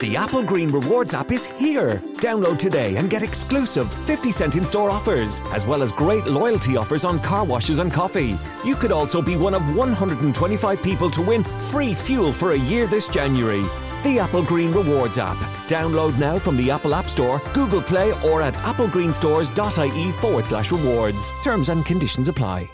[0.00, 1.96] The Apple Green Rewards app is here.
[2.20, 6.78] Download today and get exclusive 50 cent in store offers, as well as great loyalty
[6.78, 8.38] offers on car washes and coffee.
[8.64, 12.86] You could also be one of 125 people to win free fuel for a year
[12.86, 13.60] this January.
[14.02, 15.36] The Apple Green Rewards app.
[15.68, 21.30] Download now from the Apple App Store, Google Play, or at applegreenstores.ie forward slash rewards.
[21.42, 22.70] Terms and conditions apply.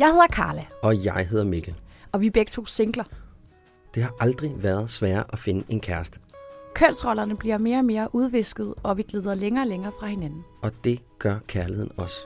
[0.00, 1.74] Jeg hedder Karla, Og jeg hedder Mikkel.
[2.12, 3.04] og vi er begge to singler.
[3.94, 6.20] Det har aldrig været sværere at finde en kæreste.
[6.74, 10.44] Kønsrollerne bliver mere og mere udvisket, og vi glider længere og længere fra hinanden.
[10.62, 12.16] Og det gør kærligheden også.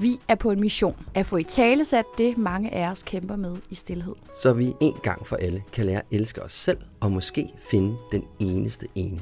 [0.00, 3.56] Vi er på en mission at få i talesat det, mange af os kæmper med
[3.70, 4.14] i stillhed.
[4.42, 7.96] Så vi en gang for alle kan lære at elske os selv, og måske finde
[8.12, 9.20] den eneste ene.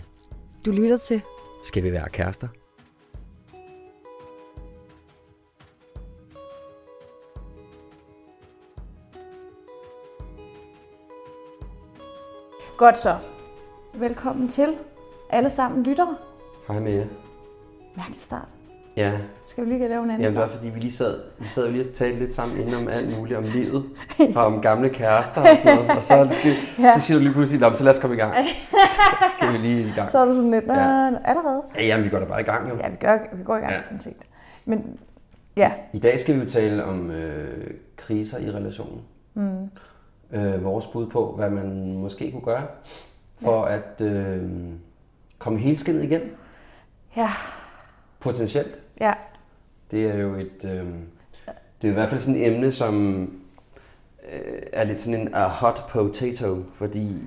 [0.67, 1.21] Du lytter til
[1.65, 2.49] Skal vi være kærester?
[12.77, 13.17] Godt så.
[13.95, 14.69] Velkommen til
[15.31, 16.17] alle sammen lyttere.
[16.69, 17.05] Hej med jer.
[17.97, 18.55] Mærkelig start.
[18.97, 19.13] Ja,
[19.45, 21.71] Skal vi lige lave en anden Jamen, det var fordi, vi lige sad, vi sad
[21.71, 23.85] lige og talte lidt sammen inden om alt muligt, om livet,
[24.37, 25.91] og om gamle kærester og sådan noget.
[25.91, 26.95] Og så, skal, Ja.
[26.99, 28.35] så siger du lige pludselig, "Nå, men så lad os komme i gang.
[29.21, 30.09] Så skal vi lige i gang.
[30.11, 31.07] Så er du sådan lidt, Ja.
[31.25, 31.63] allerede?
[31.77, 32.77] Ja, jamen, vi går da bare i gang jo.
[32.77, 33.83] Ja, vi, gør, vi går i gang ja.
[33.83, 34.17] sådan set.
[34.65, 34.99] Men
[35.57, 39.01] ja, I dag skal vi jo tale om øh, kriser i relationen.
[39.35, 39.71] Mm.
[40.33, 42.67] Øh, vores bud på, hvad man måske kunne gøre
[43.43, 43.77] for ja.
[43.77, 44.51] at øh,
[45.39, 46.21] komme helt skinnet igen,
[47.17, 47.29] ja,
[48.21, 48.79] potentielt.
[49.01, 49.15] ja,
[49.91, 50.87] Det er jo et, øh,
[51.83, 53.23] det er i hvert fald sådan et emne, som
[54.33, 57.19] øh, er lidt sådan en a hot potato, fordi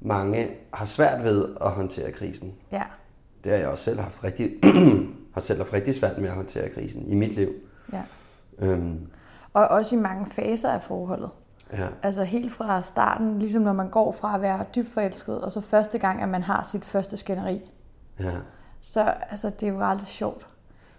[0.00, 2.54] mange har svært ved at håndtere krisen.
[2.72, 2.82] ja.
[3.44, 4.50] Det har jeg også selv haft rigtig,
[5.34, 7.52] har selv haft rigtig svært med at håndtere krisen i mit liv.
[7.92, 8.02] ja.
[8.58, 9.06] Øhm,
[9.52, 11.30] Og også i mange faser af forholdet.
[11.72, 11.86] Ja.
[12.02, 15.60] Altså helt fra starten, ligesom når man går fra at være dybt forelsket, og så
[15.60, 17.70] første gang, at man har sit første skænderi.
[18.20, 18.32] Ja.
[18.80, 20.46] Så altså, det er jo aldrig sjovt.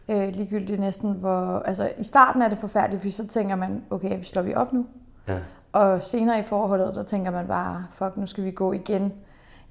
[0.10, 1.60] Øh, ligegyldigt næsten, hvor...
[1.60, 4.74] Altså i starten er det forfærdeligt, fordi så tænker man, okay, vi slår vi op
[4.74, 4.86] nu.
[5.28, 5.38] Ja.
[5.72, 9.14] Og senere i forholdet, der tænker man bare, fuck, nu skal vi gå igen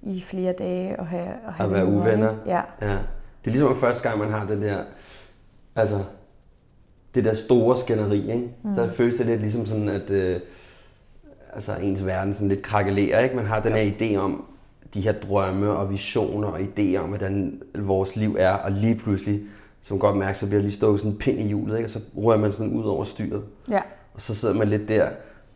[0.02, 2.30] i flere dage og have, og have det være uvenner.
[2.30, 2.42] ikke?
[2.46, 2.98] Ja, Ja.
[3.44, 4.78] Det er ligesom første gang, man har den der,
[5.76, 6.04] altså,
[7.14, 8.56] det der store skænderi, ikke?
[8.62, 8.74] Mm.
[8.74, 10.40] Der føles det lidt ligesom sådan, at øh,
[11.54, 13.36] altså, ens verden sådan lidt krakelerer, ikke?
[13.36, 14.44] Man har den her idé om
[14.94, 19.40] de her drømme og visioner og idéer om, hvordan vores liv er, og lige pludselig,
[19.82, 21.86] som godt mærke, så bliver lige stået sådan en pind i hjulet, ikke?
[21.86, 23.42] Og så rører man sådan ud over styret.
[23.70, 23.80] ja,
[24.14, 25.08] Og så sidder man lidt der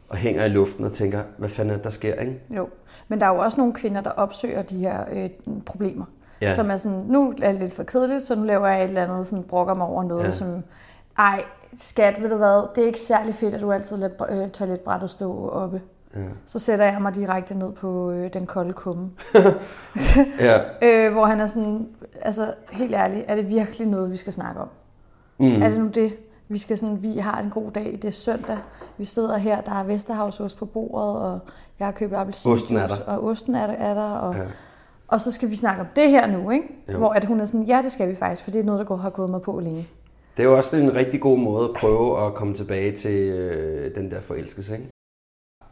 [0.09, 2.41] og hænger i luften og tænker, hvad fanden er det, der sker, ikke?
[2.57, 2.69] jo.
[3.09, 5.29] Men der er jo også nogle kvinder, der opsøger de her øh,
[5.67, 6.05] problemer.
[6.41, 6.55] Ja.
[6.55, 9.05] Som er sådan, nu er det lidt for kedeligt, så nu laver jeg et eller
[9.05, 10.27] andet, sådan brokker mig over noget, Ja.
[10.29, 10.33] ja.
[10.33, 10.63] som,
[11.19, 11.43] ej,
[11.77, 15.11] skat, ved du hvad, det er ikke særlig fedt, at du altid lader øh, toiletbrættet
[15.11, 15.83] stå oppe.
[16.17, 16.21] Ja.
[16.45, 19.11] Så sætter jeg mig direkte ned på øh, den kolde kumme.
[20.41, 20.59] Ja.
[20.83, 21.89] øh, hvor han er sådan,
[22.23, 24.69] altså helt ærligt, er det virkelig noget, vi skal snakke om?
[25.39, 25.63] Mm.
[25.63, 26.13] Er det nu det?
[26.49, 28.59] Vi skal sådan, vi har en god dag, det er søndag,
[28.99, 31.39] vi sidder her, der er Vesterhavsost på bordet, og
[31.79, 34.41] jeg har købt appelsinjuice, og osten er der, er der og, Ja.
[34.41, 34.47] ja.
[35.09, 36.85] og så skal vi snakke om det her nu, ikke?
[36.93, 36.99] Jo.
[36.99, 38.85] Hvor at hun er sådan, ja, det skal vi faktisk, for det er noget, der
[38.85, 39.89] går, har gået mig på længe.
[40.39, 43.95] Det er jo også en rigtig god måde at prøve at komme tilbage til øh,
[43.95, 44.75] den der forelskelse.
[44.75, 44.89] Ikke?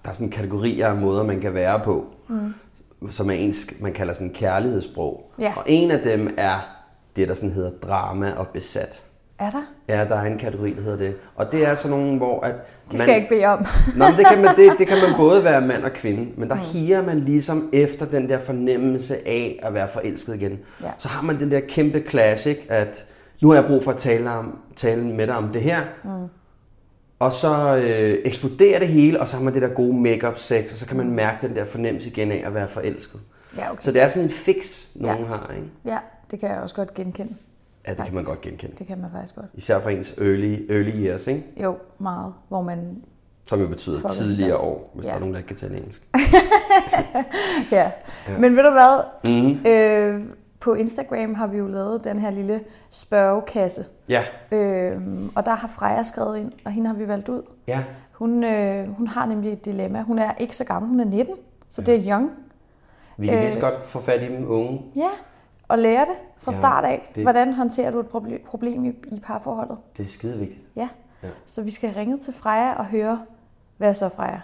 [0.04, 3.10] Der er sådan kategorier af måder, man kan være på, mm.
[3.10, 5.32] som er ens, man kalder sådan kærlighedssprog.
[5.40, 5.52] Ja.
[5.56, 6.58] Og en af dem er
[7.16, 9.04] det, der sådan hedder drama og besat.
[9.38, 9.62] Er der?
[9.88, 11.16] Ja, der er en kategori, der hedder det.
[11.36, 12.54] Og det er sådan nogle, hvor at
[12.90, 13.64] Det skal jeg ikke bede om.
[13.96, 16.48] Nå, men det kan, man, det, det kan man både være mand og kvinde, men
[16.48, 16.60] der mm.
[16.60, 20.58] higer man ligesom efter den der fornemmelse af at være forelsket igen.
[20.82, 20.90] Ja.
[20.98, 22.66] Så har man den der kæmpe clash, ikke?
[22.68, 23.04] at
[23.42, 25.80] nu har jeg brug for at tale, om, tale med dig om det her.
[26.04, 26.10] Mm.
[27.18, 30.72] Og så øh, eksploderer det hele, og så har man det der gode make-up sex,
[30.72, 33.20] og så kan man mærke den der fornemmelse igen af at være forelsket.
[33.56, 33.82] Ja, okay.
[33.82, 35.24] Så det er sådan en fix, nogen Ja.
[35.24, 35.50] har.
[35.56, 35.68] Ikke?
[35.84, 35.98] Ja,
[36.30, 37.34] det kan jeg også godt genkende.
[37.86, 38.28] Ja, det kan man Faktisk.
[38.28, 38.74] godt genkende.
[38.78, 39.46] Det kan man faktisk godt.
[39.54, 41.44] Især for ens early, early years, ikke?
[41.62, 42.32] Jo, meget.
[42.48, 42.96] Hvor man
[43.46, 44.56] som jo betyder For- tidligere ja.
[44.64, 45.10] år, hvis Ja.
[45.10, 46.02] der er nogen, der ikke kan tale engelsk.
[47.72, 47.90] Ja.
[48.28, 48.38] ja.
[48.38, 49.00] Men ved du hvad?
[49.24, 49.66] Mm.
[49.66, 50.22] Øh,
[50.66, 52.60] på Instagram har vi jo lavet den her lille
[52.90, 53.84] spørgekasse.
[54.08, 54.22] Ja,
[54.52, 55.00] Øh,
[55.34, 57.42] og der har Freja skrevet ind, og hende har vi valgt ud.
[57.66, 57.84] ja.
[58.12, 60.02] Hun, øh, hun har nemlig et dilemma.
[60.02, 61.34] Hun er ikke så gammel, hun er 19,
[61.68, 62.30] så det er young.
[63.18, 63.62] Vi kan lige så Øh.
[63.62, 64.82] godt få fat i dem unge.
[64.96, 65.08] Ja,
[65.68, 67.10] og lære det fra Ja, start af.
[67.14, 69.76] det- Hvordan håndterer du et proble- problem i, i parforholdet?
[69.96, 70.60] Det er skide vigtigt.
[70.76, 70.88] Ja.
[71.22, 71.28] Ja.
[71.44, 73.20] Så vi skal ringe til Freja og høre,
[73.76, 74.40] hvad så Freja?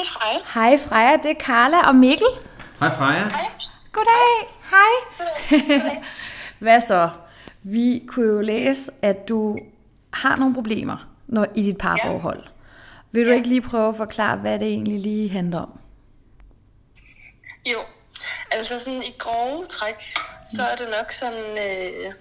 [0.00, 0.38] Det er Freja.
[0.54, 2.26] Hej Freja, det er Carla og Mikkel.
[2.80, 3.24] Hej Freja.
[3.92, 4.58] Goddag.
[4.70, 6.02] Hej.
[6.58, 7.10] Hvad så?
[7.62, 9.58] Vi kunne jo læse, at du
[10.12, 12.44] har nogle problemer når, i dit parforhold.
[13.12, 15.78] Vil du ikke lige prøve at forklare, hvad det egentlig lige handler om?
[17.66, 17.78] Jo,
[18.50, 20.02] altså sådan i grove træk,
[20.54, 22.12] så er det nok sådan, øh,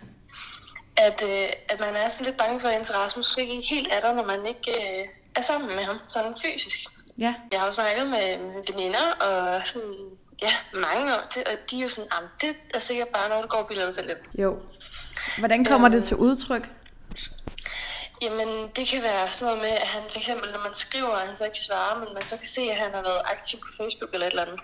[0.98, 4.00] at, øh, at man er sådan lidt bange for, at ens Rasmus ikke helt er
[4.00, 6.99] der, når man ikke øh, er sammen med ham, sådan fysisk.
[7.20, 7.36] Ja.
[7.52, 9.94] Jeg har jo snakket med mine veninder, og sådan,
[10.42, 13.44] ja, mange år, det, og de er jo sådan, "Jamen, det er sikkert bare noget,
[13.44, 14.18] der går og bilder sig lidt.
[14.34, 14.60] Jo.
[15.40, 16.70] Hvordan kommer det til udtryk?
[18.22, 21.28] Jamen, det kan være sådan noget med, at han for eksempel, når man skriver, at
[21.28, 23.68] han så ikke svarer, men man så kan se, at han har været aktiv på
[23.78, 24.60] Facebook eller et eller andet.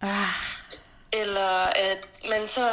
[0.00, 0.28] Ah,
[1.12, 1.50] Eller
[1.88, 2.68] at man så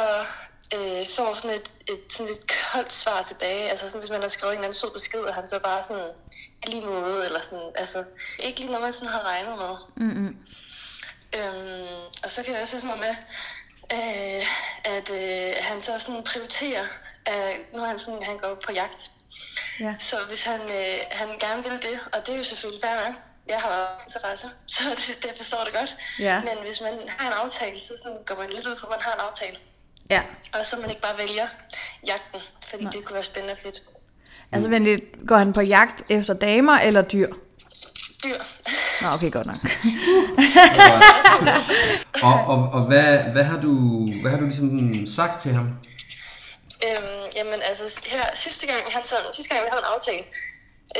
[0.74, 3.70] øh, får sådan et, et sådan lidt koldt svar tilbage.
[3.70, 5.82] Altså sådan, hvis man har skrevet en eller anden sød besked, og han så bare
[5.82, 6.04] sådan,
[6.55, 8.04] "I lige måde, eller sådan, altså,
[8.38, 9.76] ikke lige noget, man sådan har regnet med.
[10.06, 10.36] mm-mm.
[11.36, 13.14] Øhm, og så kan det også være med,
[13.92, 14.46] øh,
[14.84, 16.86] at øh, han så sådan prioriterer,
[17.28, 19.10] øh, nu er han sådan, han går på jagt.
[19.80, 19.94] Ja.
[19.98, 23.14] Så hvis han, øh, han gerne vil det, og det er jo selvfølgelig fair nok,
[23.48, 25.96] jeg har interesse, så det, det forstår det godt.
[26.18, 26.40] Ja.
[26.40, 29.02] Men hvis man har en aftale, så sådan går man lidt ud fra, at man
[29.02, 29.56] har en aftale.
[30.10, 30.22] Ja.
[30.52, 31.48] Og så man ikke bare vælger
[32.06, 32.40] jagten,
[32.70, 32.92] fordi Nej.
[32.92, 33.82] det kunne være spændende og fedt.
[34.52, 35.04] Altså, vent lidt.
[35.26, 37.28] Går han på jagt efter damer eller dyr?
[38.24, 38.38] Dyr.
[39.02, 39.56] Nå, okay, godt nok.
[42.22, 43.72] Og, og, og hvad, hvad, har du,
[44.20, 45.66] hvad har du ligesom sagt til ham?
[46.86, 50.24] Øhm, jamen altså, her sidste gang, han sådan, sidste gang vi havde en aftale,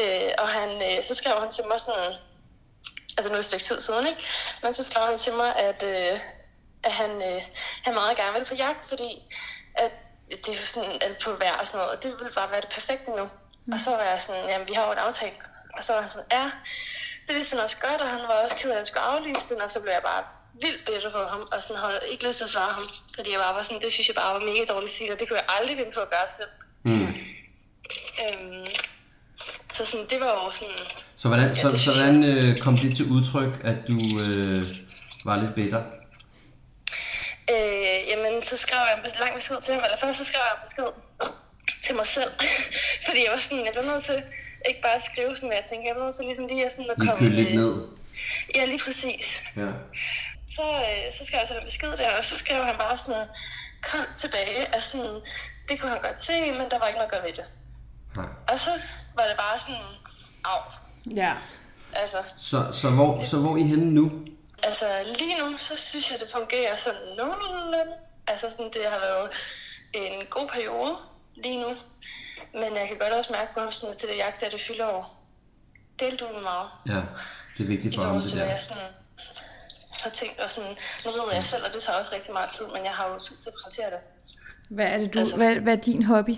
[0.00, 2.12] øh, og han, øh, så skrev han til mig sådan,
[3.16, 4.20] altså nu er det et stykke tid siden, ikke?
[4.62, 6.18] Men så skrev han til mig, at, øh,
[6.82, 7.42] at han, øh,
[7.84, 9.10] han meget gerne ville på jagt, fordi
[9.74, 9.92] at
[10.30, 12.60] det er jo sådan alt på vejr og sådan noget, og det ville bare være
[12.60, 13.24] det perfekte nu.
[13.66, 13.72] Mm.
[13.72, 15.36] Og så var jeg sådan, jamen vi har jo en aftale.
[15.76, 16.46] Og så var han sådan, ja,
[17.26, 19.54] det vidste han også godt, og han var også ked af, at han skulle aflyse
[19.54, 20.22] den, og så blev jeg bare
[20.64, 22.86] vildt bitter på ham, og sådan havde ikke lyst til at svare ham,
[23.16, 25.24] fordi jeg bare var sådan, det synes jeg bare var mega dårligt stil, og det
[25.28, 26.52] kunne jeg aldrig vinde på at gøre selv.
[26.88, 27.06] Mm.
[28.22, 28.66] Øhm,
[29.76, 30.78] så sådan, det var jo sådan,
[31.16, 34.62] Så hvordan, så, så hvordan øh, kom det til udtryk, at du øh,
[35.24, 35.82] var lidt bitter?
[37.54, 40.42] Øh, jamen så skrev jeg en bes- lang besked til ham, eller først så skrev
[40.48, 40.88] jeg en besked
[41.86, 42.32] til mig selv,
[43.06, 44.22] fordi jeg var sådan, jeg blev nødt til
[44.68, 46.72] ikke bare at skrive sådan, hvad jeg tænkte, jeg blev nødt til ligesom lige at,
[46.72, 47.26] sådan at Lige komme...
[47.26, 47.74] øh, ned.
[48.56, 49.26] Ja, lige præcis.
[49.62, 49.70] Ja.
[50.56, 53.12] så, øh, så skrev jeg så en besked der, og så skrev han bare sådan
[53.12, 53.28] noget
[53.90, 55.14] kom tilbage, og sådan,
[55.68, 57.44] det kunne han godt se, men der var ikke noget at gøre ved det.
[58.16, 58.26] Nej.
[58.52, 58.70] Og så
[59.18, 59.82] var det bare sådan,
[60.44, 60.62] af.
[61.22, 61.32] Ja.
[61.92, 64.12] Altså, Så, så, hvor, så hvor er I henne nu?
[64.66, 67.82] Altså lige nu, så synes jeg, det fungerer sådan nogenlunde.
[68.26, 69.30] Altså sådan, det har været
[69.92, 70.96] en god periode
[71.34, 71.68] lige nu.
[72.52, 74.60] Men jeg kan godt også mærke på ham, sådan, at det der jagt, der det
[74.60, 75.04] fylder over.
[75.98, 76.68] Det du meget.
[76.88, 77.00] Ja,
[77.56, 78.44] det er vigtigt for ham, det der.
[78.44, 78.82] jeg sådan
[80.02, 82.66] har tænkt, og sådan, nu ved jeg selv, og det tager også rigtig meget tid,
[82.74, 83.98] men jeg har jo tid til at prioritere det.
[84.70, 86.36] Hvad er det du, Altså- hvad, hvad er din hobby?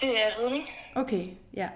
[0.00, 1.68] Det er ridning, Okay, ja.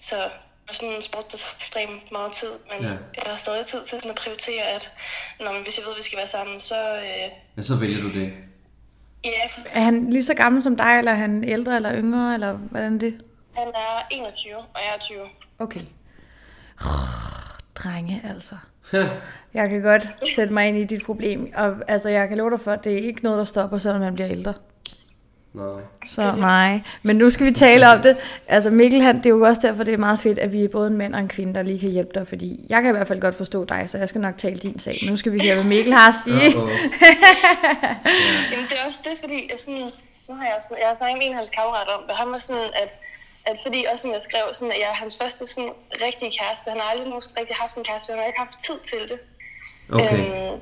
[0.00, 0.30] så
[0.70, 2.88] er sådan en sport, der tager ekstremt meget tid, men Ja.
[2.92, 2.94] ja.
[3.16, 4.92] jeg har stadig tid til sådan at prioritere, at
[5.40, 8.02] når man, hvis jeg ved, at vi skal være sammen, så øh, Ja, så vælger
[8.02, 8.32] du det.
[9.24, 9.30] ja,
[9.72, 12.94] Er han lige så gammel som dig, eller er han ældre eller yngre, eller hvordan
[12.94, 13.20] er det?
[13.56, 15.18] han er 21, og jeg er 20.
[15.58, 15.80] Okay.
[17.74, 18.54] Drenge, altså.
[19.54, 20.02] Jeg kan godt
[20.34, 21.52] sætte mig ind i dit problem.
[21.56, 24.00] Og altså, jeg kan love dig for, at det er ikke noget, der stopper, selvom
[24.00, 24.54] man bliver ældre.
[25.58, 25.82] Nej.
[26.06, 26.80] Så nej.
[27.02, 28.16] Men nu skal vi tale om det.
[28.48, 30.68] Altså Mikkel, han, det er jo også derfor, det er meget fedt, at vi er
[30.68, 32.28] både en mand og en kvinde, der lige kan hjælpe dig.
[32.28, 34.78] Fordi jeg kan i hvert fald godt forstå dig, så jeg skal nok tale din
[34.78, 34.94] sag.
[35.02, 36.44] Men nu skal vi høre, hvad Mikkel har at sige.
[38.50, 39.86] Jamen det er også det, fordi jeg, sådan,
[40.28, 42.14] nu har jeg, også, jeg har snakket med en af hans kammerater om det.
[42.22, 42.90] Han var sådan, at,
[43.48, 45.72] at fordi også som jeg skrev, sådan, at jeg er hans første sådan,
[46.06, 46.66] rigtige kæreste.
[46.72, 49.18] Han har aldrig måske rigtig haft en kæreste, han har ikke haft tid til det.
[49.96, 50.18] Okay.
[50.18, 50.56] Øhm,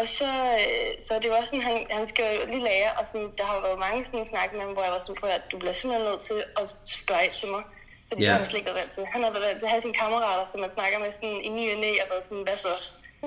[0.00, 0.30] og så,
[0.60, 3.54] øh, så det også sådan, han, han skal jo lige lære, og sådan, der har
[3.58, 5.76] jo været mange sådan snakke med ham, hvor jeg var sådan på, at du bliver
[5.78, 6.66] simpelthen nødt til at
[6.98, 7.62] spørge til mig.
[8.08, 8.36] Fordi yeah.
[8.36, 9.04] han slet ikke vant til.
[9.14, 11.50] Han har været vant til at have sine kammerater, som man snakker med sådan i
[11.58, 12.72] ny og næ, og været sådan, hvad så?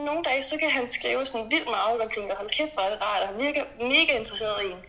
[0.10, 2.92] Nogle dage, så kan han skrive sådan vildt meget, og tænker, hold kæft, hvor er
[2.94, 3.64] det rart, og han virker
[3.96, 4.80] mega interesseret i en.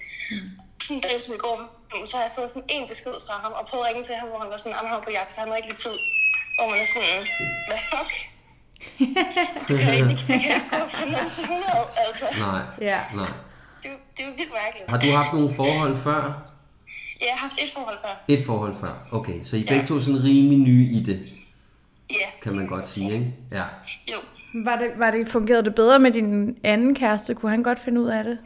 [0.82, 1.56] Sådan en dag som i går,
[2.10, 4.28] så har jeg fået sådan en besked fra ham, og prøvet at ringe til ham,
[4.28, 5.96] hvor han var sådan, "Jamen, han var på jagt, så han havde ikke lige tid.
[6.56, 7.22] Hvor man er sådan,
[7.68, 8.10] hvad fuck?
[9.68, 11.64] Det kan jeg ikke, kan ikke gå fra 0 til 100,
[12.08, 12.24] altså.
[12.38, 12.60] Nej.
[12.90, 13.00] Ja.
[13.14, 13.26] Nej.
[13.82, 14.90] Det, er jo- det er jo vildt mærkeligt.
[14.90, 16.46] Har du haft nogle forhold før?
[17.20, 18.24] Ja, jeg har haft et forhold før.
[18.28, 19.06] Et forhold før.
[19.12, 21.34] Okay, så I er begge to sådan rimelig nye i det,
[22.10, 23.34] Ja, kan man godt sige, ikke?
[23.52, 23.62] Ja.
[24.12, 24.16] jo.
[24.64, 27.34] Var det, var det, fungerede det bedre med din anden kæreste?
[27.34, 28.38] Kunne han godt finde ud af det?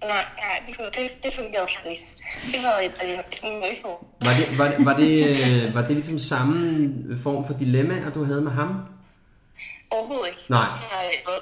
[0.00, 2.06] Nej, nej, det, det, det fungerede slet ikke.
[2.36, 3.82] Det var et, et.
[4.20, 8.24] Var det, var, det, var, det, øh, var det ligesom samme form for dilemmaer, du
[8.24, 8.68] havde med ham?
[9.90, 10.40] Overhovedet ikke.
[10.48, 10.68] Nej.
[10.68, 10.78] Nej,
[11.12, 11.32] det var,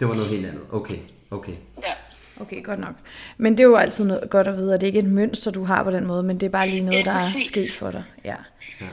[0.00, 0.62] det det noget helt andet.
[0.72, 0.96] Okay.
[1.30, 1.52] Okay.
[1.78, 1.92] Ja.
[2.40, 2.94] Okay, godt nok.
[3.38, 5.50] Men det er jo altid noget godt at vide, at det ikke er et mønster,
[5.50, 7.72] du har på den måde, men det er bare lige noget, Ja, der er sket
[7.78, 8.04] for dig.
[8.24, 8.34] Ja,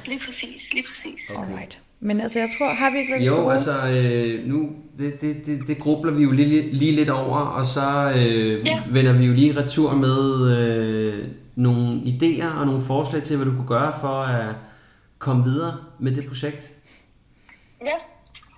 [0.05, 1.31] Lige præcis, lige præcis.
[1.37, 1.79] alright.
[1.99, 5.59] Men altså, jeg tror, har vi ikke, skal Jo, altså, øh, nu, det, det, det,
[5.67, 8.83] det grubler vi jo lige, lige lidt over, og så øh, Ja.
[8.89, 13.51] vender vi jo lige retur med øh, nogle idéer og nogle forslag til, hvad du
[13.55, 14.55] kunne gøre for at
[15.19, 16.71] komme videre med det projekt.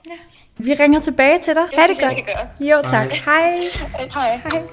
[0.08, 0.14] Ja,
[0.58, 1.64] Vi ringer tilbage til dig.
[1.72, 2.26] det Ha' det godt.
[2.26, 2.68] gøre.
[2.78, 3.10] Jo, tak.
[3.10, 3.60] Hej.
[3.74, 4.08] Hej.
[4.14, 4.42] Hej.
[4.52, 4.64] Hej.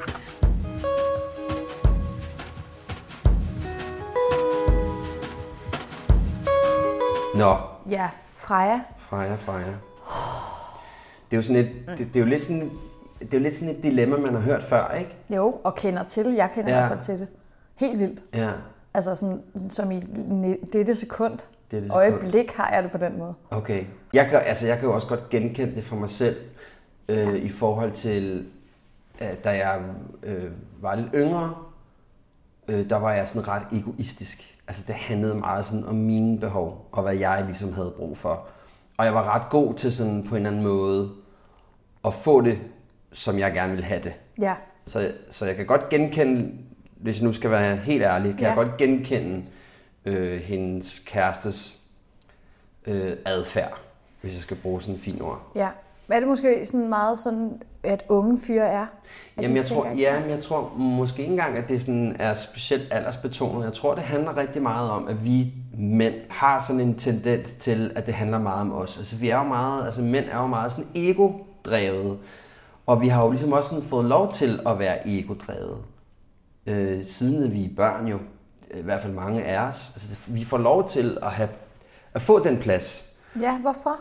[7.34, 7.56] Nå,
[7.90, 8.80] Ja, Freja.
[8.98, 9.66] Freja, Freja.
[11.30, 12.70] Det er jo sådan et, det, det er jo lidt sådan,
[13.20, 15.16] det er jo lidt sådan et dilemma, man har hørt før, ikke?
[15.36, 16.26] Jo, og kender til.
[16.26, 16.76] Jeg kender Ja.
[16.76, 17.28] i hvert fald til det.
[17.74, 18.24] Helt vildt.
[18.34, 18.50] Ja,
[18.94, 20.00] Altså sådan, som i
[20.72, 21.38] dette sekund.
[21.70, 22.00] Dette sekund.
[22.02, 23.34] Øjeblik har jeg det på den måde.
[23.50, 23.84] okay.
[24.12, 26.36] Jeg kan, altså, jeg kan jo også godt genkende det for mig selv,
[27.08, 28.46] øh, i forhold til,
[29.20, 29.80] øh, da jeg
[30.22, 31.54] øh, var lidt yngre,
[32.68, 34.56] øh, der var jeg sådan ret egoistisk.
[34.68, 38.46] Altså det handlede meget sådan om mine behov, og hvad jeg ligesom havde brug for.
[38.96, 41.10] Og jeg var ret god til sådan på en eller anden måde
[42.04, 42.58] at få det,
[43.12, 44.12] som jeg gerne ville have det.
[44.40, 44.54] Ja,
[44.86, 46.52] Så, så jeg kan godt genkende,
[46.96, 48.46] hvis jeg nu skal være helt ærlig, kan Ja.
[48.48, 49.44] jeg godt genkende
[50.06, 51.80] øh, hendes kærestes
[52.86, 53.78] øh, adfærd,
[54.20, 55.52] hvis jeg skal bruge sådan en fin ord.
[55.54, 55.68] ja.
[56.08, 58.86] Er det måske sådan meget sådan, at unge fyre er?
[59.36, 62.34] At Jamen, jeg tror, ja, men jeg tror måske ikke engang, at det sådan er
[62.34, 63.64] specielt aldersbetonet.
[63.64, 67.92] Jeg tror, det handler rigtig meget om, at vi mænd har sådan en tendens til,
[67.94, 68.98] at det handler meget om os.
[68.98, 72.18] Altså, vi er jo meget, altså mænd er jo meget sådan ego-drevet.
[72.86, 75.78] Og vi har jo ligesom også sådan fået lov til at være ego-drevet.
[76.66, 78.18] Øh, siden vi er børn jo,
[78.74, 79.90] i hvert fald mange af os.
[79.94, 81.48] Altså, vi får lov til at, have,
[82.14, 83.12] at få den plads.
[83.40, 83.96] Ja, hvorfor?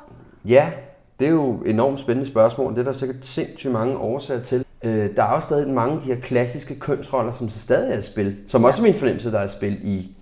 [0.45, 0.72] Ja,
[1.19, 2.74] det er jo et enormt spændende spørgsmål.
[2.74, 4.65] Det er der sikkert sindssygt mange årsager til.
[4.84, 7.98] Øh, der er også stadig mange af de her klassiske kønsroller, som så stadig er
[7.98, 8.38] i spil.
[8.48, 10.15] Som også er min fornemmelse, der er i spil i,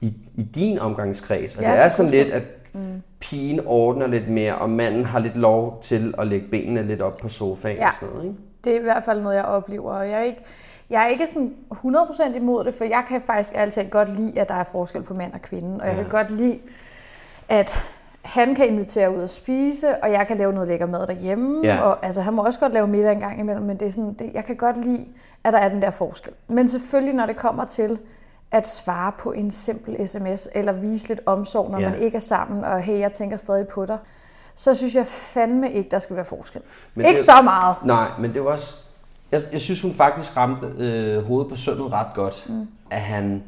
[0.00, 1.56] i, i din omgangskreds.
[1.56, 2.42] Og Ja, det er sådan lidt, at
[3.20, 7.16] pigen ordner lidt mere, og manden har lidt lov til at lægge benene lidt op
[7.22, 7.88] på sofaen Ja.
[7.88, 8.28] og sådan noget.
[8.28, 8.38] Ikke?
[8.64, 9.92] Det er i hvert fald noget, jeg oplever.
[9.92, 10.42] Og jeg er ikke,
[10.92, 14.48] jeg er ikke sådan 100% imod det, for jeg kan faktisk altid godt lide, at
[14.48, 15.80] der er forskel på mand og kvinde.
[15.80, 16.02] Og jeg Ja.
[16.02, 16.58] kan godt lide,
[17.48, 17.84] at
[18.22, 21.60] han kan invitere ud at spise, og jeg kan lave noget lækker mad derhjemme.
[21.64, 21.80] Ja.
[21.82, 24.12] Og altså, han må også godt lave middag en gang imellem, men det er sådan,
[24.12, 25.06] det, jeg kan godt lide,
[25.44, 26.32] at der er den der forskel.
[26.48, 27.98] Men selvfølgelig, når det kommer til
[28.50, 31.88] at svare på en simpel sms, eller vise lidt omsorg, når Ja.
[31.88, 33.98] man ikke er sammen, og hey, jeg tænker stadig på dig,
[34.54, 36.62] så synes jeg fandme ikke, der skal være forskel.
[36.94, 37.76] Men ikke det- så meget.
[37.84, 38.84] Nej, men det var også...
[39.32, 42.46] Jeg, jeg synes, hun faktisk ramte øh, hovedet på sømmet ret godt.
[42.48, 42.68] Mm.
[42.90, 43.42] At han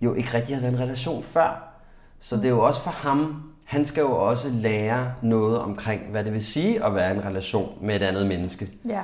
[0.00, 1.74] jo ikke rigtig har været i en relation før.
[2.20, 2.40] Så mm.
[2.40, 3.42] det er jo også for ham...
[3.64, 7.24] Han skal jo også lære noget omkring, hvad det vil sige at være i en
[7.24, 8.68] relation med et andet menneske.
[8.88, 9.02] Ja.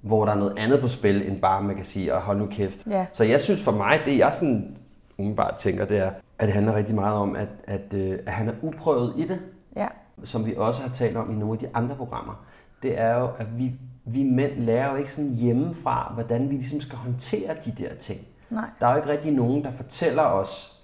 [0.00, 2.46] Hvor der er noget andet på spil, end bare man kan sige, og hold nu
[2.46, 2.86] kæft.
[2.90, 3.06] Ja.
[3.12, 4.76] Så jeg synes for mig, det jeg sådan
[5.18, 8.48] umiddelbart tænker, det er, at det handler rigtig meget om, at, at, øh, at han
[8.48, 9.40] er uprøvet i det
[9.76, 9.86] Ja.
[10.24, 12.44] som vi også har talt om i nogle af de andre programmer,
[12.82, 13.72] det er jo, at vi,
[14.08, 18.20] vi mænd lærer jo ikke sådan hjemmefra, hvordan vi ligesom skal håndtere de der ting.
[18.50, 18.64] Nej.
[18.80, 20.80] Der er jo ikke rigtig nogen, der fortæller os,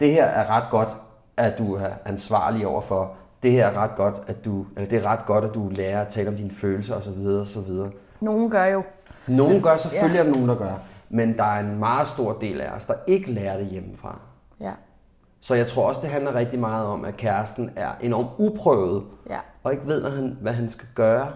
[0.00, 0.96] det her er ret godt,
[1.36, 3.14] at du er ansvarlig overfor.
[3.42, 6.00] Det her er ret godt, at du, eller det er ret godt, at du lærer
[6.00, 7.26] at tale om dine følelser osv.
[7.26, 7.72] osv.
[8.20, 8.82] Nogen gør jo.
[9.28, 10.20] Nogen gør, selvfølgelig Ja.
[10.20, 10.74] er der nogen, der gør,
[11.10, 14.18] men der er en meget stor del af os, der ikke lærer det hjemmefra.
[14.60, 14.72] Ja.
[15.40, 19.38] Så jeg tror også, det handler rigtig meget om, at kæresten er enormt uprøvet, Ja.
[19.62, 21.28] og ikke ved, hvad han, hvad han skal gøre.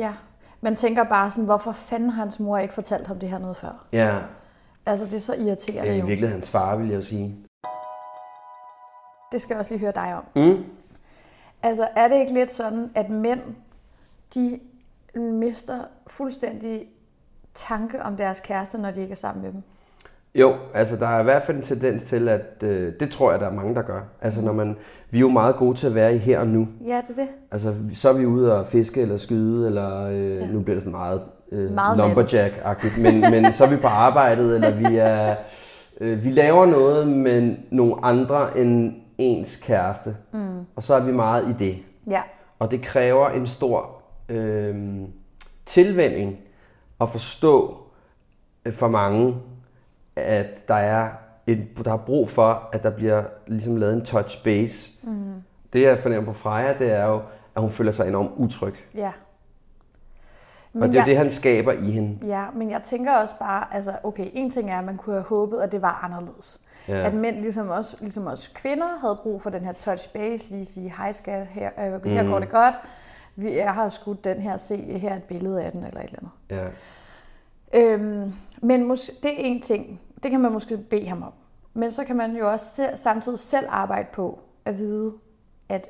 [0.00, 0.12] Ja.
[0.60, 3.56] Man tænker bare sådan, hvorfor fanden har hans mor ikke fortalt ham det her noget
[3.56, 3.86] før?
[3.92, 4.18] Ja,
[4.86, 6.06] Altså, det er så irriterende ja i jo.
[6.06, 7.36] virkeligheden hans far, vil jeg jo sige.
[9.32, 10.24] Det skal jeg også lige høre dig om.
[10.42, 10.64] Mm.
[11.62, 13.40] Altså, er det ikke lidt sådan, at mænd,
[14.34, 14.60] de
[15.14, 16.88] mister fuldstændig
[17.54, 19.62] tanke om deres kæreste, når de ikke er sammen med dem?
[20.34, 23.40] Jo, altså der er i hvert fald en tendens til, at øh, det tror jeg,
[23.40, 24.00] der er mange, der gør.
[24.20, 24.76] Altså når man,
[25.10, 26.68] vi er jo meget gode til at være i her og nu.
[26.86, 27.28] Ja, det er det.
[27.50, 30.46] Altså så er vi ude og fiske eller skyde, eller øh, ja.
[30.46, 31.22] nu bliver det sådan meget,
[31.52, 35.34] øh, Meget lumberjack-agtigt, men, men så er vi på arbejdet, eller vi er,
[36.00, 40.16] øh, vi laver noget med nogle andre end ens kæreste.
[40.32, 40.58] Mm.
[40.76, 41.76] Og så er vi meget i det.
[42.10, 42.22] Ja.
[42.58, 44.74] Og det kræver en stor øh,
[45.66, 46.38] tilvænding
[47.00, 47.76] at forstå
[48.64, 49.34] øh, for mange,
[50.16, 51.08] at der er,
[51.46, 54.90] et, der er brug for, at der bliver ligesom lavet en touch base.
[55.02, 55.32] Mm.
[55.72, 57.22] Det jeg fornemmer på Freja, det er jo,
[57.56, 58.74] at hun føler sig enormt utryg.
[58.94, 59.12] Ja.
[60.74, 62.26] Og det er jeg, det, han skaber i hende.
[62.26, 65.24] Ja, men jeg tænker også bare, altså okay, en ting er, at man kunne have
[65.24, 66.60] håbet, at det var anderledes.
[66.88, 67.00] Ja.
[67.06, 70.64] At mænd, ligesom os, ligesom os kvinder, havde brug for den her touch base, lige
[70.64, 72.32] sige, hej skat, her, øh, her Mhm.
[72.32, 72.74] går det godt.
[73.36, 76.04] vi, jeg har skudt den her, se her er et billede af den, eller et
[76.04, 76.64] eller andet.
[76.64, 76.68] Ja.
[77.74, 81.32] Øhm, men måske, det er en ting, det kan man måske bede ham om.
[81.74, 85.12] Men så kan man jo også samtidig selv arbejde på at vide,
[85.68, 85.88] at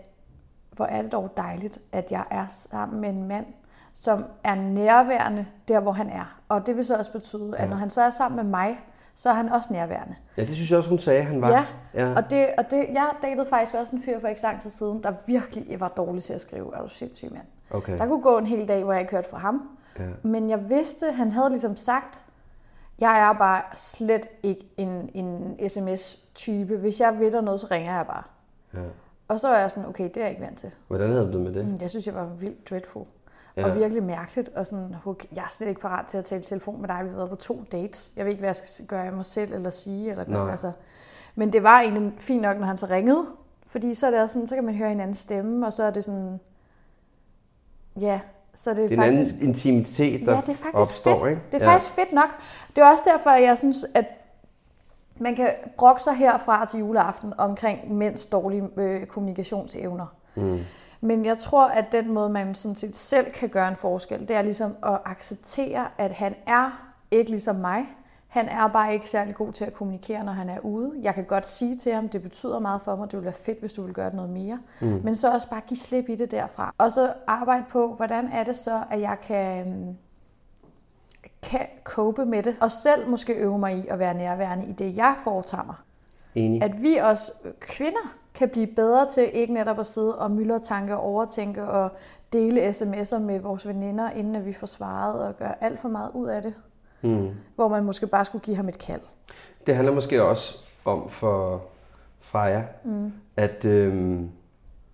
[0.73, 3.47] hvor er det dog dejligt, at jeg er sammen med en mand,
[3.93, 6.41] som er nærværende der, hvor han er.
[6.49, 7.69] Og det vil så også betyde, at Ja.
[7.69, 8.81] når han så er sammen med mig,
[9.15, 10.15] så er han også nærværende.
[10.37, 11.49] ja, det synes jeg også, hun sagde, han var.
[11.51, 12.15] Ja, ja.
[12.17, 14.71] Og, det, og det, jeg datede faktisk også en fyr for ikke så lang tid
[14.71, 16.77] siden, der virkelig var dårlig til at skrive.
[16.77, 17.45] Er du sindssyg, mand?
[17.71, 17.99] Okay.
[17.99, 19.69] Der kunne gå en hel dag, hvor jeg ikke hørte fra ham.
[19.99, 20.05] Ja.
[20.23, 22.23] Men jeg vidste, han havde ligesom sagt,
[22.99, 26.77] jeg er bare slet ikke en, en sms-type.
[26.77, 28.23] Hvis jeg ved der noget, så ringer jeg bare.
[28.75, 28.89] Ja.
[29.29, 30.75] Og så var jeg sådan, okay, det er jeg ikke vant til.
[30.89, 31.67] Hvordan havde du det med det?
[31.67, 33.05] Mm, Jeg synes, jeg var vildt dreadful.
[33.57, 33.69] Ja.
[33.71, 34.49] Og virkelig mærkeligt.
[34.49, 37.01] Og sådan, okay, jeg er slet ikke parat til at tale telefon med dig.
[37.05, 38.13] Vi har været på to dates.
[38.17, 40.11] Jeg ved ikke, hvad jeg skal gøre af mig selv eller sige.
[40.11, 40.51] Eller gøre.
[40.51, 40.73] Altså.
[41.35, 43.27] Men det var egentlig fint nok, når han så ringede.
[43.67, 45.91] Fordi så er det også sådan, så kan man høre hinandens stemme, og så er
[45.91, 46.41] det sådan,
[48.01, 48.21] ja,
[48.55, 49.35] så er det, Det er en faktisk...
[49.35, 51.31] anden intimitet, der ja, det er faktisk opstår, fedt.
[51.31, 51.43] ikke?
[51.53, 51.73] Det er ja.
[51.73, 52.29] faktisk fedt nok.
[52.77, 54.05] Det er også derfor, at jeg synes, at
[55.19, 60.07] man kan brokke sig herfra til juleaften omkring mænds dårlige øh, kommunikationsevner.
[60.35, 60.59] Mm.
[61.01, 64.37] Men jeg tror, at den måde, man sådan set selv kan gøre en forskel, det
[64.37, 67.87] er ligesom at acceptere, at han er ikke ligesom mig.
[68.31, 70.93] Han er bare ikke særlig god til at kommunikere, når han er ude.
[71.03, 73.61] Jeg kan godt sige til ham, det betyder meget for mig, det ville være fedt,
[73.61, 74.59] hvis du ville gøre noget mere.
[74.81, 75.01] Mm.
[75.05, 76.75] Men så også bare give slip i det derfra.
[76.79, 79.99] Og så arbejde på, hvordan er det så, at jeg kan,
[81.43, 82.57] kan cope med det.
[82.61, 85.77] Og selv måske øve mig i at være nærværende i det, jeg foretager mig
[86.35, 86.63] Enig.
[86.63, 90.95] at vi også kvinder kan blive bedre til ikke netop at sidde og myldre tanker,
[90.95, 91.91] overtænke og
[92.33, 96.11] dele sms'er med vores veninder, inden at vi får svaret og gøre alt for meget
[96.15, 96.55] ud af det.
[97.03, 97.29] Mm.
[97.55, 99.01] Hvor man måske bare skulle give ham et kald.
[99.67, 101.63] Det handler måske også om for
[102.21, 103.13] Freja, mm.
[103.37, 104.29] at øhm,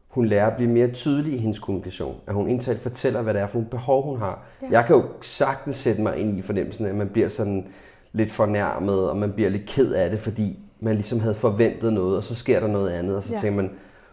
[0.08, 2.16] hun lærer at blive mere tydelig i hendes kommunikation.
[2.26, 4.42] At hun indtalt fortæller, hvad det er for nogle behov, hun har.
[4.62, 4.66] Ja.
[4.70, 7.66] Jeg kan jo sagtens sætte mig ind i fornemmelsen, at man bliver sådan
[8.12, 12.16] lidt fornærmet, og man bliver lidt ked af det, fordi man ligesom havde forventet noget,
[12.16, 13.40] og så sker der noget andet, og så Ja.
[13.40, 13.70] tænker man,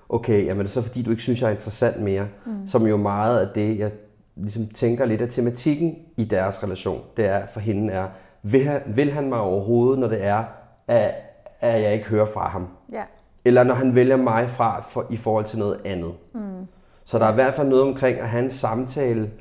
[0.10, 2.28] okay, jamen er det så fordi, du ikke synes, jeg er interessant mere?
[2.46, 2.68] Mm.
[2.68, 3.92] Som jo meget af det, jeg
[4.36, 8.08] ligesom tænker lidt af tematikken i deres relation, det er for hende er,
[8.44, 10.44] vil han, vil han mig overhovedet, når det er,
[10.88, 11.12] at,
[11.60, 12.68] at jeg ikke hører fra ham?
[12.92, 13.04] Ja.
[13.46, 16.14] Eller når han vælger mig fra for, i forhold til noget andet.
[16.34, 16.68] Mm.
[17.06, 19.32] Så der er i hvert fald noget omkring at have en samtale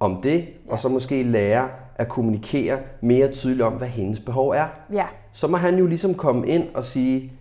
[0.00, 0.72] om det, ja.
[0.72, 4.66] og så måske lære at kommunikere mere tydeligt om, hvad hendes behov er.
[4.92, 5.06] Ja.
[5.32, 7.32] Så må han jo ligesom komme ind og sige,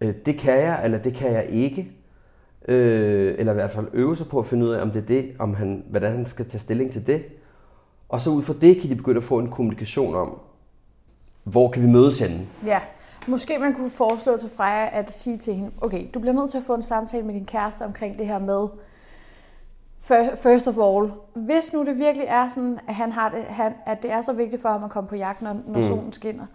[0.00, 1.92] øh, det kan jeg, eller det kan jeg ikke.
[2.68, 5.06] Øh, eller i hvert fald øve sig på at finde ud af, om det er
[5.06, 7.24] det, om han, hvordan han skal tage stilling til det.
[8.08, 10.40] Og så ud fra det kan de begynde at få en kommunikation om,
[11.44, 12.46] hvor kan vi mødes henne.
[12.64, 12.80] Ja.
[13.26, 16.58] Måske man kunne foreslå til Freja at sige til hende, okay, du bliver nødt til
[16.58, 18.68] at få en samtale med din kæreste omkring det her med,
[20.00, 23.72] fir- first of all, hvis nu det virkelig er sådan, at, han har det, han,
[23.86, 25.82] at det er så vigtigt for ham at komme på jagt, når, når mm.
[25.82, 26.46] solen skinner,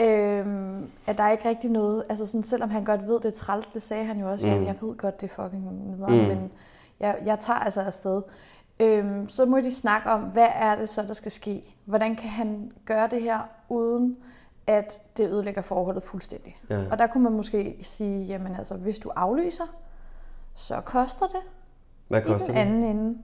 [0.00, 3.30] øhm, at der er ikke rigtig noget, altså sådan, selvom han godt ved, det er
[3.30, 4.52] træls, det sagde han jo også, mm.
[4.52, 6.28] jeg, jeg ved godt, det er fucking nederen, mm.
[6.28, 6.52] men
[7.00, 8.22] jeg, jeg tager altså afsted.
[8.80, 11.76] Øhm, så må de snakke om, hvad er det så, der skal ske?
[11.84, 14.16] Hvordan kan han gøre det her, uden
[14.66, 16.56] at det ødelægger forholdet fuldstændig?
[16.70, 16.82] Ja.
[16.90, 19.76] Og der kunne man måske sige, jamen altså, hvis du aflyser,
[20.54, 21.40] så koster det
[22.08, 22.60] Hvad i koster den det?
[22.60, 23.18] anden ende.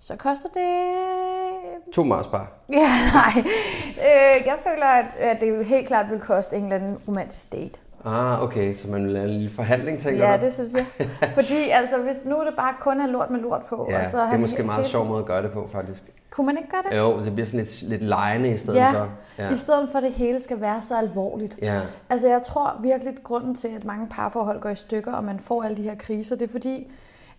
[0.00, 1.92] Så koster det...
[1.92, 2.52] To Mars bar.
[2.72, 3.44] Ja, nej.
[3.88, 7.80] Øh, jeg føler, at, at det helt klart vil koste en eller anden romantisk date.
[8.04, 10.44] Ah, okay, så man vil lave en lille forhandling, tænker Ja, du?
[10.44, 10.86] det synes jeg.
[11.34, 14.08] Fordi altså, hvis nu er det bare kun er lort med lort på, Ja, og
[14.08, 16.02] så det er måske en meget sjov måde at gøre det på, faktisk.
[16.30, 16.98] Kunne man ikke gøre det?
[16.98, 19.08] Jo, det bliver sådan lidt, lidt lejende i stedet Ja, for.
[19.38, 19.50] Ja.
[19.50, 21.58] i stedet for at det hele skal være så alvorligt.
[21.62, 21.80] ja.
[22.10, 25.38] Altså jeg tror virkelig, at grunden til, at mange parforhold går i stykker, og man
[25.40, 26.86] får alle de her kriser, det er fordi,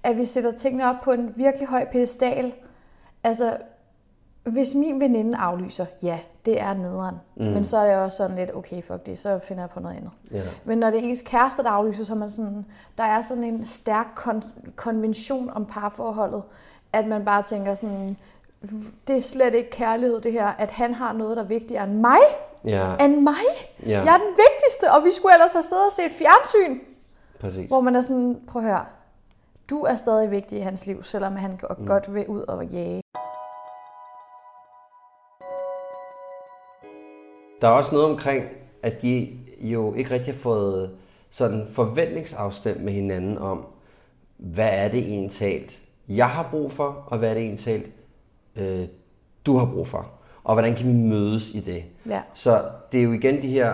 [0.06, 2.54] at vi sætter tingene op på en virkelig høj pedestal.
[3.24, 3.58] Altså,
[4.44, 7.16] hvis min veninde aflyser, ja, det er nederen.
[7.36, 7.44] Mm.
[7.46, 9.96] Men så er jeg også sådan lidt, okay, fuck det, så finder jeg på noget
[9.96, 10.12] andet.
[10.32, 10.42] ja.
[10.66, 12.66] Men når det er ens kæreste, der aflyser, så er man sådan,
[12.98, 16.44] der er sådan en stærk kon- konvention om parforholdet,
[16.94, 18.18] at man bare tænker sådan,
[19.08, 21.94] det er slet ikke kærlighed det her, at han har noget, der er vigtigere end
[22.00, 22.20] mig,
[22.66, 23.34] Ja, end mig.
[23.86, 26.80] ja, Jeg er den vigtigste, og vi skulle ellers have siddet og set fjernsyn.
[27.40, 27.68] præcis.
[27.68, 28.86] Hvor man er sådan, prøv at høre,
[29.70, 31.88] du er stadig vigtig i hans liv, selvom han mm.
[31.88, 33.02] godt vil ud og jage.
[37.62, 38.46] Der er også noget omkring,
[38.84, 40.92] at de jo ikke rigtig har fået
[41.32, 43.66] sådan forventningsafstemt med hinanden om,
[44.38, 47.92] hvad er det egentlig talt, jeg har brug for, og hvad er det egentlig talt,
[48.56, 48.88] øh,
[49.46, 50.12] du har brug for.
[50.44, 51.84] Og hvordan kan vi mødes i det?
[52.10, 52.22] Ja.
[52.34, 53.74] Så det er jo igen de her,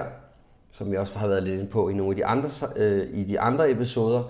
[0.72, 3.24] som vi også har været lidt inde på i nogle af de andre, øh, i
[3.24, 4.24] de andre episoder,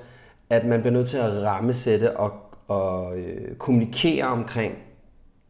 [0.52, 2.32] at man bliver nødt til at rammesætte og,
[2.70, 4.74] at øh, kommunikere omkring,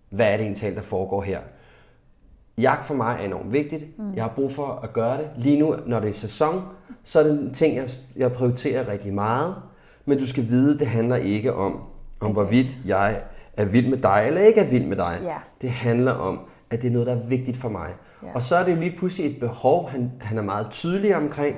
[0.09, 1.39] hvad er det egentlig, der foregår her.
[2.57, 3.99] Jagt for mig er enormt vigtigt.
[3.99, 4.13] Mm.
[4.15, 5.29] Jeg har brug for at gøre det.
[5.37, 6.63] Lige nu, når det er sæson,
[7.03, 9.55] så er det en ting, jeg, jeg prioriterer rigtig meget.
[10.05, 11.81] Men du skal vide, det handler ikke om,
[12.19, 13.21] om hvorvidt jeg
[13.57, 15.19] er vild med dig eller ikke er vild med dig.
[15.23, 15.37] Ja.
[15.61, 17.89] Det handler om, at det er noget, der er vigtigt for mig.
[18.23, 18.27] Ja.
[18.35, 21.55] Og så er det jo lige pludselig et behov, han, han er meget tydelig omkring.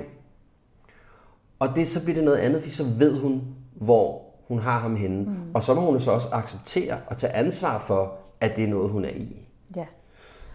[1.68, 3.42] Og det, så bliver det noget andet, fordi så ved hun,
[3.74, 5.24] hvor hun har ham henne.
[5.24, 5.36] Mm.
[5.54, 8.90] Og så må hun så også acceptere og tage ansvar for, at det er noget,
[8.90, 9.46] hun er i.
[9.76, 9.86] Ja.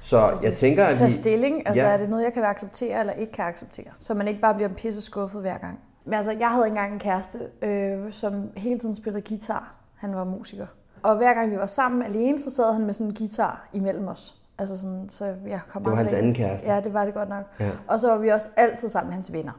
[0.02, 1.14] Så jeg tænker, at Tage vi...
[1.14, 1.90] stilling, altså Ja.
[1.90, 3.86] er det noget, jeg kan acceptere eller ikke kan acceptere?
[4.00, 5.80] Så man ikke bare bliver pisse skuffet hver gang.
[6.06, 9.76] Men altså, jeg havde engang en kæreste, øh, som hele tiden spillede guitar.
[9.96, 10.66] Han var musiker.
[11.04, 14.08] Og hver gang vi var sammen alene, så sad han med sådan en guitar imellem
[14.08, 14.36] os.
[14.58, 16.68] Altså sådan, så jeg kom Det var hans anden kæreste.
[16.68, 17.44] Ja, det var det godt nok.
[17.60, 17.72] Ja.
[17.88, 19.52] Og så var vi også altid sammen med hans venner.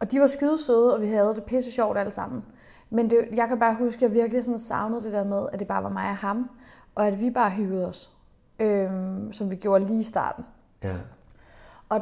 [0.00, 2.44] Og de var skide søde, og vi havde det pisse sjovt alle sammen.
[2.90, 5.58] Men det, jeg kan bare huske, at jeg virkelig sådan savnede det der med, at
[5.58, 6.50] det bare var mig og ham,
[6.94, 8.10] og at vi bare hyggede os,
[8.58, 10.44] øhm, som vi gjorde lige i starten.
[10.82, 10.96] Ja.
[11.88, 12.00] Og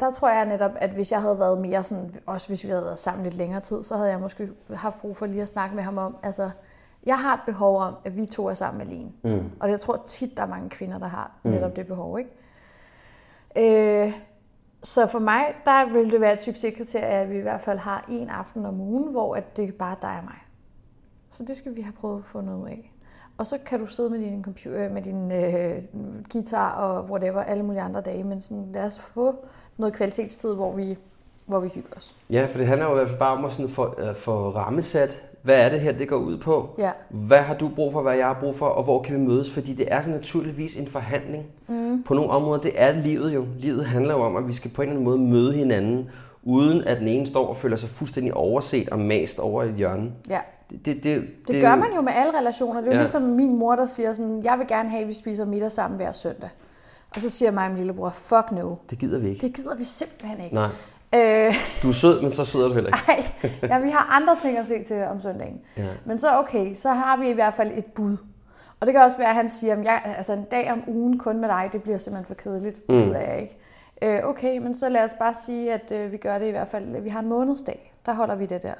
[0.00, 2.84] der tror jeg netop, at hvis jeg havde været mere sådan, også hvis vi havde
[2.84, 5.74] været sammen lidt længere tid, så havde jeg måske haft brug for lige at snakke
[5.74, 6.50] med ham om, altså,
[7.06, 9.12] jeg har et behov om, at vi to er sammen alene.
[9.22, 9.50] Mm.
[9.60, 12.30] Og jeg tror tit, der er mange kvinder, der har netop det behov, ikke?
[14.06, 14.12] Øh,
[14.82, 18.04] så for mig, der vil det være et succeskriterie, at vi i hvert fald har
[18.08, 20.38] en aften om ugen, hvor at det er bare dig og mig.
[21.30, 22.92] Så det skal vi have prøvet at få noget ud af.
[23.38, 25.82] Og så kan du sidde med din, computer, øh, med din øh,
[26.32, 29.36] guitar og whatever, alle mulige andre dage, men sådan, lad os få
[29.76, 30.98] noget kvalitetstid, hvor vi,
[31.46, 32.16] hvor vi hygger os.
[32.30, 34.50] Ja, for det handler jo i hvert fald bare om at sådan få, øh, få
[34.50, 36.74] rammesat, hvad er det her, det går ud på?
[36.78, 36.90] Ja.
[37.10, 39.50] Hvad har du brug for, hvad jeg har brug for, og hvor kan vi mødes?
[39.50, 41.44] Fordi det er så naturligvis en forhandling.
[41.68, 42.02] Mm.
[42.02, 43.46] På nogle områder, det er livet jo.
[43.58, 46.10] Livet handler jo om, at vi skal på en eller anden måde møde hinanden,
[46.42, 50.12] uden at den ene står og føler sig fuldstændig overset og mast over et hjørne.
[50.30, 50.38] Ja.
[50.70, 52.80] Det, det, det, Det gør man jo med alle relationer.
[52.80, 53.02] Det er jo Ja.
[53.02, 55.96] ligesom min mor, der siger sådan, jeg vil gerne have, at vi spiser middag sammen
[55.96, 56.48] hver søndag.
[57.16, 58.74] Og så siger mig og min lillebror, fuck no.
[58.90, 59.46] Det gider vi ikke.
[59.46, 60.54] Det gider vi simpelthen ikke.
[60.54, 60.68] Nej.
[61.14, 63.22] Øh, Du er sød, men så sød er du heller ikke.
[63.42, 65.60] ej, ja, vi har andre ting at se til om søndagen.
[65.76, 65.86] Ja.
[66.04, 68.16] Men så okay, så har vi i hvert fald et bud.
[68.80, 71.18] Og det kan også være, at han siger, at jeg, altså en dag om ugen
[71.18, 72.86] kun med dig, det bliver simpelthen for kedeligt.
[72.86, 73.02] Det Mm.
[73.04, 73.56] gider jeg ikke.
[74.02, 76.68] Øh, okay, men så lad os bare sige, at øh, vi gør det i hvert
[76.68, 77.00] fald.
[77.02, 77.92] Vi har en månedsdag.
[78.06, 78.74] Der holder vi det der.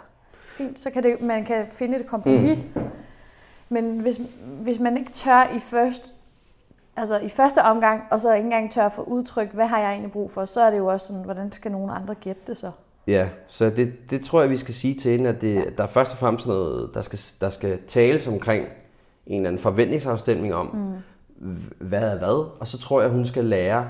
[0.56, 2.58] Fint, så kan det, man kan finde et kompromis.
[2.74, 2.82] Mm.
[3.68, 4.20] Men hvis,
[4.62, 6.14] hvis man ikke tør i først,
[6.96, 9.90] altså i første omgang, og så ikke engang tør at få udtrykt, hvad har jeg
[9.90, 12.56] egentlig brug for, så er det jo også sådan, hvordan skal nogen andre gætte det
[12.56, 12.70] så?
[13.06, 15.88] Ja, så det, det tror jeg, vi skal sige til hende, at det, der er
[15.88, 18.66] først og fremmest noget, der skal, der skal tales omkring
[19.26, 20.66] en eller anden forventningsafstemning om,
[21.36, 21.56] mm.
[21.78, 23.88] hvad er hvad, og så tror jeg, hun skal lære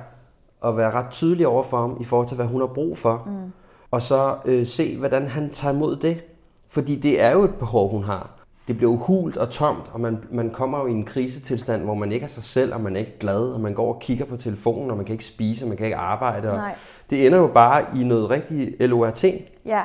[0.65, 3.23] at være ret tydelig over for ham i forhold til, hvad hun har brug for,
[3.27, 3.53] mm.
[3.91, 6.25] og så øh, se, hvordan han tager imod det,
[6.69, 8.31] fordi det er jo et behov, hun har.
[8.68, 12.12] Det bliver hult og tomt, og man, man kommer jo i en krisetilstand, hvor man
[12.12, 14.37] ikke er sig selv, og man er ikke glad, og man går og kigger på
[14.37, 16.51] telefonen, og man kan ikke spise, og man kan ikke arbejde.
[16.51, 16.75] Og Nej.
[17.11, 19.25] det ender jo bare i noget rigtig LORT.
[19.64, 19.83] Ja,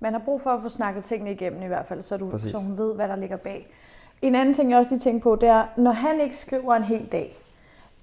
[0.00, 2.50] man har brug for at få snakket tingene igennem i hvert fald, så, du, Præcis.
[2.50, 3.68] så hun ved, hvad der ligger bag.
[4.22, 6.84] En anden ting, jeg også lige tænker på, det er, når han ikke skriver en
[6.84, 7.38] hel dag,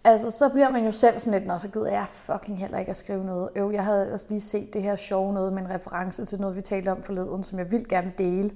[0.03, 2.89] altså så bliver man jo selv sådan lidt, når så gider jeg fucking heller ikke
[2.89, 3.49] at skrive noget.
[3.55, 6.55] Øv, jeg havde også lige set det her sjove noget med en reference til noget,
[6.55, 8.51] vi talte om forleden, som jeg vildt gerne dele.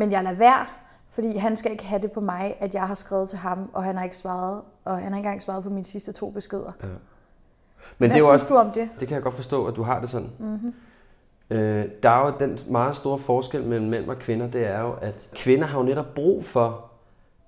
[0.00, 0.66] Men jeg lader være,
[1.10, 3.84] fordi han skal ikke have det på mig, at jeg har skrevet til ham, og
[3.84, 6.72] han har ikke svaret, og han har ikke engang svaret på mine sidste to beskeder.
[6.80, 6.90] Men
[7.98, 8.88] Hvad det er synes også, du om det?
[9.00, 10.30] det kan jeg godt forstå, at du har det sådan.
[10.38, 10.74] Mm-hmm.
[11.50, 14.92] Øh, der er jo den meget store forskel mellem mænd og kvinder, det er jo,
[15.00, 16.90] at kvinder har jo netop brug for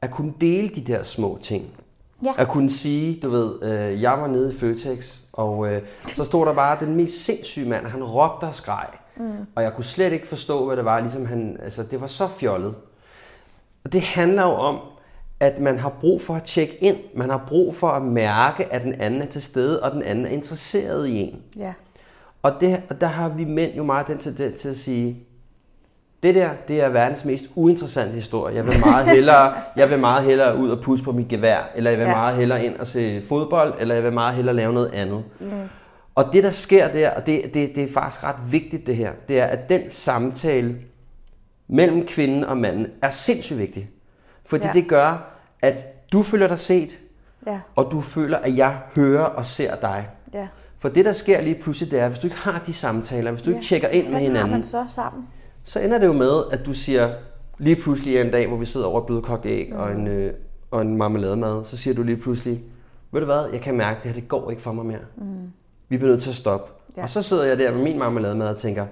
[0.01, 1.71] at kunne dele de der små ting.
[2.25, 2.33] Ja.
[2.39, 6.47] At kunne sige, du ved, øh, jeg var nede i Føtex, og øh, så stod
[6.47, 8.87] der bare den mest sindssyge mand, han råbte og skreg.
[9.17, 9.33] Mm.
[9.55, 12.29] Og jeg kunne slet ikke forstå, hvad det var, ligesom han, altså det var så
[12.39, 12.75] fjollet.
[13.85, 14.79] Og det handler jo om,
[15.41, 16.97] at man har brug for at tjekke ind.
[17.15, 20.27] Man har brug for at mærke, at den anden er til stede, og den anden
[20.27, 21.43] er interesseret i en.
[21.57, 21.73] Ja.
[22.43, 25.17] Og, det, og der har vi mænd jo meget den tendens til at sige,
[26.23, 28.55] det der, det er verdens mest uinteressante historie.
[28.55, 31.91] Jeg vil meget hellere, jeg vil meget hellere ud og pusse på mit gevær, eller
[31.91, 32.15] jeg vil Ja.
[32.15, 35.25] meget hellere ind og se fodbold, eller jeg vil meget hellere lave noget andet.
[35.41, 35.51] Mm.
[36.15, 39.13] Og det, der sker der, og det, det, det er faktisk ret vigtigt det her,
[39.29, 40.77] det er, at den samtale
[41.69, 43.91] mellem kvinden og manden er sindssygt vigtig.
[44.45, 44.69] Fordi Ja.
[44.75, 44.81] ja.
[44.81, 46.99] det gør, at du føler dig set,
[47.47, 50.09] Ja, og du føler, at jeg hører og ser dig.
[50.35, 50.49] ja.
[50.79, 53.43] For det, der sker lige pludselig, det er, hvis du ikke har de samtaler, hvis
[53.43, 55.25] du ikke tjekker ind med Hvad har hinanden, man så sammen?
[55.65, 57.15] så ender det jo med, at du siger,
[57.59, 59.79] lige pludselig en dag, hvor vi sidder over et blødkogt æg mm.
[59.79, 60.33] og, en, øh,
[60.71, 62.61] og en marmelademad, så siger du lige pludselig,
[63.13, 64.99] ved du hvad, jeg kan mærke, det her det går ikke for mig mere.
[65.17, 65.53] Mm.
[65.93, 66.73] Vi bliver nødt til at stoppe.
[66.97, 67.03] Ja.
[67.03, 68.87] Og så sidder jeg der med min marmelademad og tænker,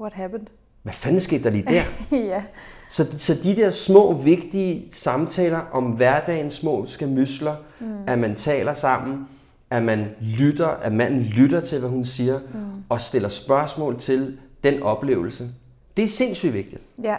[0.00, 0.46] What happened?
[0.82, 1.82] hvad fanden skete der lige der?
[2.32, 2.44] ja,
[2.88, 7.86] Så, så de der små, vigtige samtaler om hverdagens små skamysler, mm.
[8.06, 9.28] at man taler sammen,
[9.70, 12.84] at man lytter, at manden lytter til, hvad hun siger, mm.
[12.88, 15.50] og stiller spørgsmål til den oplevelse.
[15.96, 16.82] Det er sindssygt vigtigt.
[17.02, 17.16] Ja.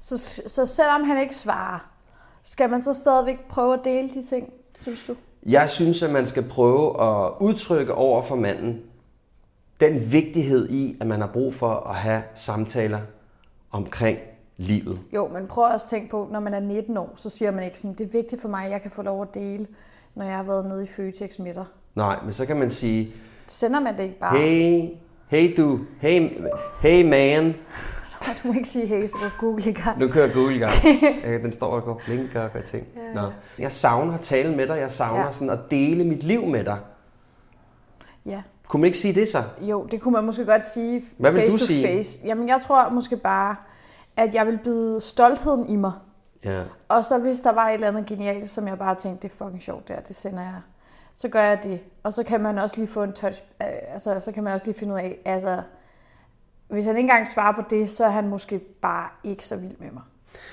[0.00, 1.88] Så, så selvom han ikke svarer,
[2.42, 5.14] skal man så stadigvæk prøve at dele de ting, synes du?
[5.46, 8.82] Jeg synes, at man skal prøve at udtrykke over for manden
[9.80, 13.00] den vigtighed i, at man har brug for at have samtaler
[13.70, 14.18] omkring
[14.56, 15.00] livet.
[15.14, 17.64] Jo, men prøv også at tænke på, når man er 19 år, så siger man
[17.64, 19.66] ikke sådan, det er vigtigt for mig, at jeg kan få lov at dele,
[20.14, 21.64] når jeg har været nede i Føtex med dig.
[21.94, 23.14] Nej, men så kan man sige,
[23.46, 24.38] Sender man det ikke bare?
[24.38, 24.88] hey,
[25.28, 26.28] hey du, hey,
[26.82, 27.54] hey man,
[28.42, 29.98] Du må ikke sige hey, så går Google i gang.
[29.98, 30.72] Nu kører Google i gang.
[31.44, 32.86] Den står og går og blinker og gør ting.
[33.14, 33.20] Nå.
[33.58, 34.76] Jeg savner at tale med dig.
[34.78, 35.26] Jeg savner Ja.
[35.26, 35.32] ja.
[35.32, 36.78] sådan at dele mit liv med dig.
[38.26, 38.42] Ja.
[38.68, 39.38] Kunne man ikke sige det så?
[39.60, 41.86] Jo, det kunne man måske godt sige Hvad vil face du to sige?
[41.86, 42.20] face.
[42.24, 43.56] Jamen, jeg tror måske bare,
[44.16, 45.92] at jeg vil bide stoltheden i mig.
[46.44, 46.62] Ja.
[46.88, 49.44] Og så hvis der var et eller andet genialt, som jeg bare tænkte, det er
[49.44, 50.60] fucking sjovt der, det sender jeg.
[51.16, 51.80] Så gør jeg det.
[52.02, 54.66] Og så kan man også lige få en touch, øh, altså så kan man også
[54.66, 55.62] lige finde ud af, altså
[56.72, 59.76] hvis han ikke engang svarer på det, så er han måske bare ikke så vild
[59.78, 60.02] med mig.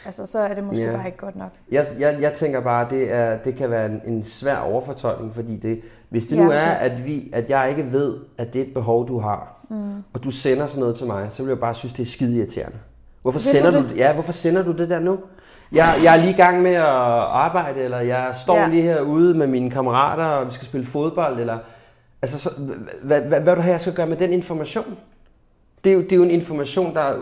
[0.05, 0.95] Altså så er det måske Ja.
[0.95, 1.49] bare ikke godt nok.
[1.71, 5.55] Jeg, jeg, jeg tænker bare, det, er, det kan være en, en svær overfortolkning, fordi
[5.57, 8.65] det, hvis det Ja, nu er, at, vi, at jeg ikke ved, at det er
[8.65, 9.93] et behov, du har, mm.
[10.13, 12.37] og du sender sådan noget til mig, så vil jeg bare synes, det er skide
[12.37, 12.77] irriterende.
[13.21, 13.97] Hvorfor Vil sender du du, det?
[13.97, 15.19] ja, hvorfor sender du det der nu?
[15.71, 18.67] Jeg, jeg er lige i gang med at arbejde, eller jeg står Ja.
[18.67, 21.57] lige herude med mine kammerater, og vi skal spille fodbold, eller...
[22.21, 22.49] Altså, så,
[23.03, 24.97] hvad, hvad, hvad er du her, jeg skal gøre med den information?
[25.83, 27.13] Det er, jo, det er jo en information, der...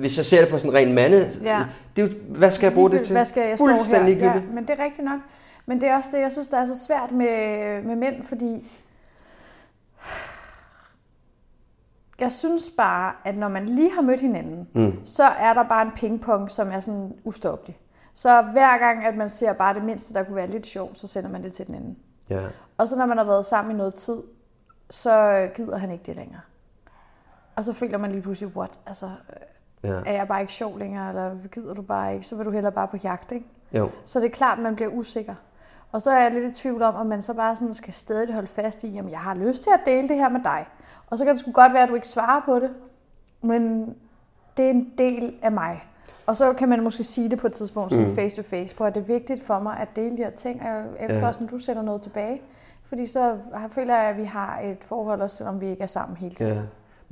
[0.00, 1.30] Hvis jeg ser det på sådan en ren mande...
[1.42, 1.64] Ja.
[1.96, 3.12] Det er jo, hvad skal jeg bruge det til?
[3.12, 3.76] Hvad skal jeg stå her?
[3.76, 5.20] Fuldstændig Ja, men det er rigtigt nok.
[5.66, 8.70] Men det er også det, jeg synes, der er så svært med, med mænd, fordi
[12.20, 15.04] jeg synes bare, at når man lige har mødt hinanden, mm.
[15.04, 17.78] så er der bare en pingpong, som er sådan ustoppelig.
[18.14, 21.06] Så hver gang, at man ser bare det mindste, der kunne være lidt sjovt, så
[21.06, 21.96] sender man det til den anden.
[22.30, 22.42] Ja.
[22.78, 24.16] Og så når man har været sammen i noget tid,
[24.90, 26.40] så gider han ikke det længere.
[27.60, 28.80] Og så føler man lige pludselig, what?
[28.86, 29.10] Altså,
[29.84, 29.88] Ja.
[30.06, 32.26] er jeg bare ikke sjov længere, eller gider du bare ikke?
[32.26, 33.46] Så vil du heller bare på jagt, ikke?
[33.72, 33.90] Jo.
[34.04, 35.34] Så det er klart, at man bliver usikker.
[35.92, 38.34] Og så er jeg lidt i tvivl om, om man så bare sådan skal stadig
[38.34, 40.66] holde fast i, at jeg har lyst til at dele det her med dig.
[41.06, 42.70] Og så kan det sgu godt være, at du ikke svarer på det,
[43.42, 43.94] men
[44.56, 45.84] det er en del af mig.
[46.26, 48.84] Og så kan man måske sige det på et tidspunkt, sådan face to face, på
[48.84, 50.60] at det er vigtigt for mig at dele de her ting.
[50.62, 51.28] Og jeg elsker Ja.
[51.28, 52.42] også, når du sender noget tilbage.
[52.84, 53.36] Fordi så
[53.68, 56.54] føler jeg, at vi har et forhold, også selvom vi ikke er sammen hele tiden.
[56.54, 56.60] Ja.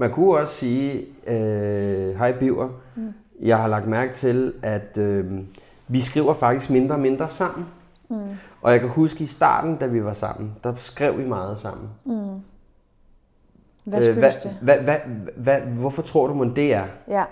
[0.00, 3.12] Man kunne også sige, øh, hej Biver, mm.
[3.40, 5.40] jeg har lagt mærke til, at øh,
[5.88, 7.66] vi skriver faktisk mindre og mindre sammen.
[8.10, 8.16] Mm.
[8.62, 11.88] Og jeg kan huske i starten, da vi var sammen, der skrev vi meget sammen.
[13.84, 14.56] Hvad Øh, skyldes hvad, det?
[14.60, 14.96] hvad, hvad,
[15.36, 16.84] hvad, hvorfor tror du, man det er?
[17.08, 17.24] Ja,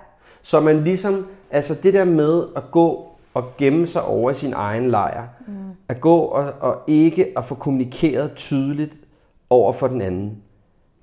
[0.42, 4.52] Så man ligesom, altså det der med at gå og gemme sig over i sin
[4.52, 5.55] egen lejr, mm.
[5.88, 8.96] at gå og, og ikke at få kommunikeret tydeligt
[9.50, 10.42] over for den anden,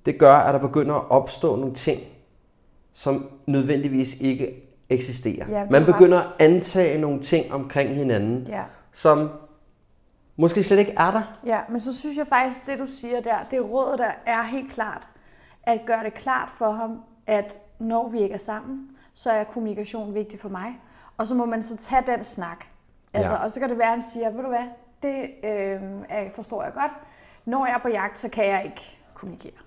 [0.06, 2.02] det gør, at der begynder at opstå nogle ting,
[2.94, 5.46] som nødvendigvis ikke eksisterer.
[5.50, 5.86] Ja, man har ret.
[5.86, 8.64] begynder at antage nogle ting omkring hinanden, ja.
[8.92, 9.30] som
[10.36, 11.22] måske slet ikke er der.
[11.46, 14.72] Ja, men så synes jeg faktisk, det du siger der, det råd der er helt
[14.72, 15.08] klart,
[15.64, 20.14] at gøre det klart for ham, at når vi ikke er sammen, så er kommunikation
[20.14, 20.80] vigtig for mig.
[21.18, 22.66] Og så må man så tage den snak.
[23.14, 23.44] Altså, Ja.
[23.44, 24.68] Og så kan det være, at han siger, ved du hvad,
[25.04, 26.92] det øh, forstår jeg godt.
[27.46, 29.63] Når jeg er på jagt, så kan jeg ikke kommunikere.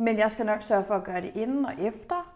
[0.00, 2.32] Men jeg skal nok sørge for at gøre det inden og efter.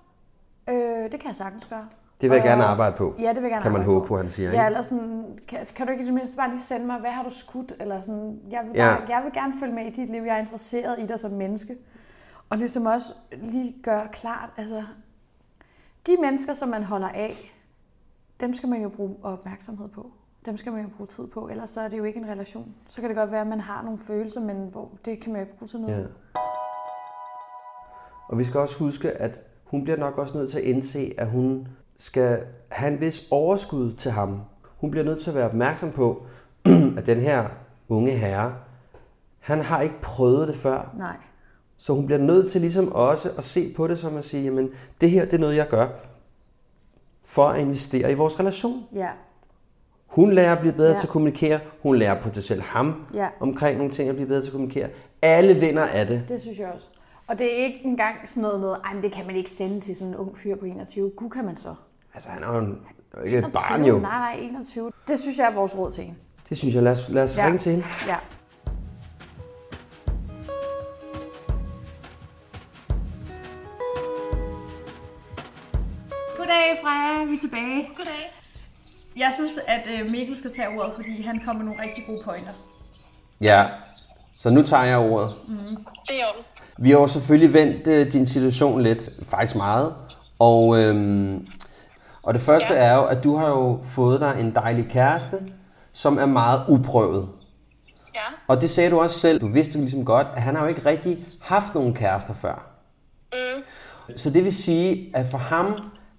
[0.69, 1.89] Øh, det kan jeg sagtens gøre.
[2.21, 3.15] Det vil jeg Og- gerne arbejde på.
[3.19, 4.49] Ja, det vil jeg gerne Kan man håbe på, han siger.
[4.51, 4.67] Ja, Ikke?
[4.67, 7.23] eller sådan, kan, kan du ikke i det mindste bare lige sende mig, hvad har
[7.23, 7.73] du skudt?
[7.81, 8.97] Eller sådan, jeg vil, Ja.
[8.99, 11.31] bare, jeg vil gerne følge med i dit liv, jeg er interesseret i dig som
[11.31, 11.77] menneske.
[12.51, 14.83] Og ligesom også lige gøre klart, altså,
[16.07, 17.53] de mennesker, som man holder af,
[18.41, 20.11] dem skal man jo bruge opmærksomhed på.
[20.47, 22.75] Dem skal man jo bruge tid på, ellers så er det jo ikke en relation.
[22.89, 25.41] Så kan det godt være, at man har nogle følelser, men hvor det kan man
[25.41, 26.01] jo ikke bruge til noget.
[26.35, 26.41] Ja.
[28.29, 31.27] Og vi skal også huske, at hun bliver nok også nødt til at indse, at
[31.27, 34.41] hun skal have en vis overskud til ham.
[34.77, 36.27] Hun bliver nødt til at være opmærksom på,
[36.99, 37.45] at den her
[37.89, 38.55] unge herre,
[39.39, 40.95] han har ikke prøvet det før.
[40.99, 41.17] Nej.
[41.77, 44.71] Så hun bliver nødt til ligesom også at se på det som at sige, jamen
[45.01, 45.89] det her det er noget, jeg gør
[47.25, 48.85] for at investere i vores relation.
[48.95, 49.09] Ja,
[50.07, 50.97] Hun lærer at blive bedre Ja.
[50.99, 51.61] til at kommunikere.
[51.83, 53.29] Hun lærer potentielt ham Ja.
[53.41, 54.89] omkring nogle ting at blive bedre til at kommunikere.
[55.23, 56.25] Alle vinder af det.
[56.29, 56.87] det synes jeg også.
[57.27, 59.97] Og det er ikke engang sådan noget med, men det kan man ikke sende til
[59.97, 61.11] sådan en ung fyr på 21.
[61.17, 61.75] Gud kan man så.
[62.15, 62.79] Altså han er jo en,
[63.25, 63.53] ikke et 21?
[63.53, 63.99] barn jo.
[63.99, 64.93] Nej, nej, 21.
[65.09, 66.19] Det synes jeg er vores råd til hende.
[66.49, 66.83] Det synes jeg.
[66.83, 67.45] Lad os, lad os Ja.
[67.47, 67.87] ringe til hende.
[68.07, 68.17] Ja.
[76.37, 77.25] Goddag, Freja.
[77.25, 77.89] Vi er tilbage.
[77.97, 78.33] Goddag.
[79.17, 82.19] Jeg synes, at øh, Mikkel skal tage ordet, fordi han kommer med nogle rigtig gode
[82.25, 82.53] pointer.
[83.41, 83.67] Ja,
[84.33, 85.35] så nu tager jeg ordet.
[86.09, 86.43] Det er jo.
[86.79, 89.95] Vi har jo selvfølgelig vendt øh, din situation lidt, faktisk meget.
[90.39, 91.47] Og, øhm,
[92.23, 92.81] og det første Ja.
[92.85, 95.37] er jo, at du har jo fået dig en dejlig kæreste,
[95.93, 97.29] som er meget uprøvet.
[98.15, 98.21] Ja.
[98.49, 99.41] Og det sagde du også selv.
[99.41, 102.67] Du vidste ligesom godt, at han har jo ikke rigtig haft nogen kærester før.
[103.33, 103.63] Mm.
[104.17, 105.75] Så det vil sige, at for ham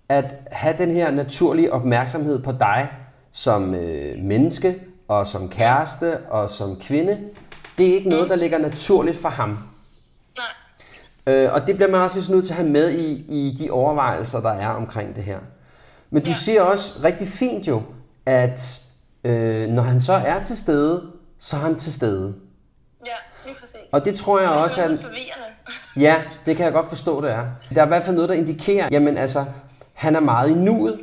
[0.10, 2.90] at have den her naturlige opmærksomhed på dig
[3.32, 4.76] som øh, menneske
[5.08, 7.20] og som kæreste og som kvinde,
[7.78, 9.58] det er ikke noget, der ligger naturligt for ham.
[11.28, 14.42] Øh, og det bliver man også nødt til at have med i, i de overvejelser,
[14.42, 15.40] der er omkring det her.
[16.10, 16.34] Men du Ja.
[16.36, 17.82] siger også rigtig fint jo,
[18.26, 18.82] at
[19.24, 21.04] øh, når han så er til stede,
[21.40, 22.36] så er han til stede.
[23.06, 23.12] Ja,
[23.46, 23.76] lige præcis.
[23.92, 24.90] Og det tror jeg det også, at...
[24.90, 25.22] forvirrende.
[26.00, 27.46] Ja, det kan jeg godt forstå, det er.
[27.76, 29.46] Der er i hvert fald noget, der indikerer, jamen altså,
[29.94, 31.00] han er meget i nuet,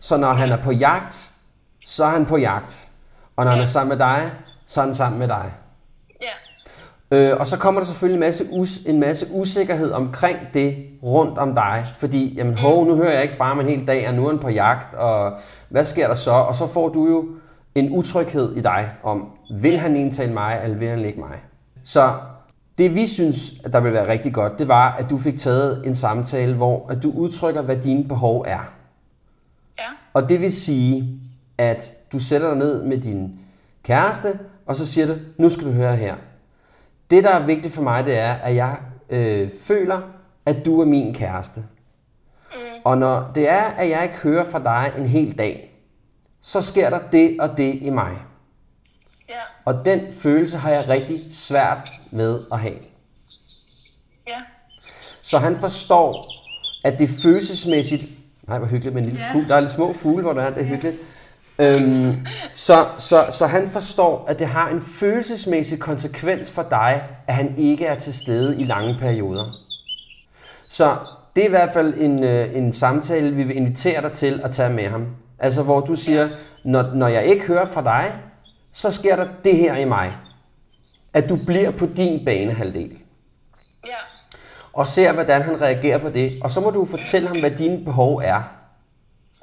[0.00, 1.30] så når han er på jagt,
[1.86, 2.88] så er han på jagt.
[3.36, 4.32] Og når han er sammen med dig,
[4.66, 5.52] så er han sammen med dig.
[7.14, 11.38] Øh, og så kommer der selvfølgelig en masse, us- en masse usikkerhed omkring det rundt
[11.38, 11.86] om dig.
[12.00, 14.38] Fordi, jamen hov, nu hører jeg ikke far en hel dag, og nu er han
[14.38, 15.32] på jagt, og
[15.68, 16.30] hvad sker der så?
[16.30, 17.26] Og så får du jo
[17.74, 19.28] en utryghed i dig om,
[19.60, 21.42] vil han indtale mig, eller vil han ikke mig?
[21.84, 22.12] Så
[22.78, 25.86] det vi synes, at der vil være rigtig godt, det var, at du fik taget
[25.86, 28.72] en samtale, hvor at du udtrykker, hvad dine behov er.
[29.78, 29.84] Ja.
[30.14, 31.20] Og det vil sige,
[31.58, 33.32] at du sætter dig ned med din
[33.82, 36.14] kæreste, og så siger du, nu skal du høre her.
[37.10, 38.76] Det, der er vigtigt for mig, det er, at jeg
[39.10, 40.00] øh, føler,
[40.46, 41.60] at du er min kæreste.
[42.54, 42.60] Mm.
[42.84, 45.70] Og når det er, at jeg ikke hører fra dig en hel dag,
[46.42, 48.18] så sker der det og det i mig.
[49.28, 49.34] Ja.
[49.64, 51.78] Og den følelse har jeg rigtig svært
[52.12, 52.74] med at have.
[54.28, 54.36] Ja.
[55.22, 56.26] Så han forstår,
[56.84, 58.02] at det følelsesmæssigt...
[58.48, 59.32] Nej, hvor hyggeligt med en lille Ja.
[59.32, 59.48] fugl.
[59.48, 60.96] Der er lidt små fugle, hvor der er, det er hyggeligt.
[61.58, 62.16] Øhm,
[62.54, 67.54] så, så, så han forstår, at det har en følelsesmæssig konsekvens for dig, at han
[67.58, 69.52] ikke er til stede i lange perioder.
[70.68, 70.96] Så
[71.36, 74.50] det er i hvert fald en, øh, en samtale, vi vil invitere dig til at
[74.50, 75.06] tage med ham.
[75.38, 76.28] Altså hvor du siger,
[76.64, 78.12] når, når jeg ikke hører fra dig,
[78.72, 80.12] så sker der det her i mig.
[81.12, 82.90] At du bliver på din banehalvdel
[83.86, 83.90] Ja.
[84.72, 86.30] og ser, hvordan han reagerer på det.
[86.44, 88.42] Og så må du fortælle ham, hvad dine behov er.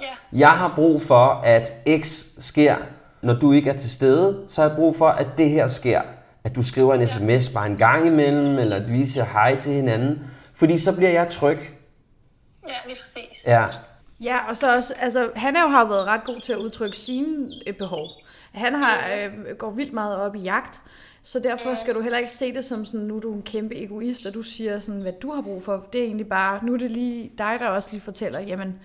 [0.01, 0.39] Ja.
[0.39, 2.75] Jeg har brug for, at X sker,
[3.21, 4.45] når du ikke er til stede.
[4.47, 6.01] Så har jeg brug for, at det her sker.
[6.43, 9.73] At du skriver en sms bare en gang imellem, eller at vi siger hej til
[9.73, 10.19] hinanden.
[10.53, 11.57] Fordi så bliver jeg tryg.
[12.67, 13.47] Ja, lige præcis.
[13.47, 13.65] Ja,
[14.21, 16.97] Ja, og så også, altså, han er jo har været ret god til at udtrykke
[16.97, 18.07] sine øh, behov.
[18.51, 20.81] Han har, øh, går vildt meget op i jagt,
[21.23, 23.83] så derfor skal du heller ikke se det som sådan, nu er du en kæmpe
[23.83, 25.85] egoist, og du siger sådan, hvad du har brug for.
[25.93, 28.79] Det er egentlig bare, nu er det lige dig, der også lige fortæller, jamen,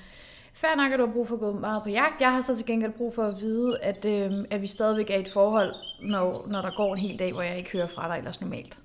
[0.56, 2.20] fair nok, at du har brug for at gå meget på jagt.
[2.20, 5.14] Jeg har så til gengæld brug for at vide, at, øh, at vi stadigvæk er
[5.16, 8.08] i et forhold, når, når der går en hel dag, hvor jeg ikke hører fra
[8.10, 8.78] dig ellers normalt.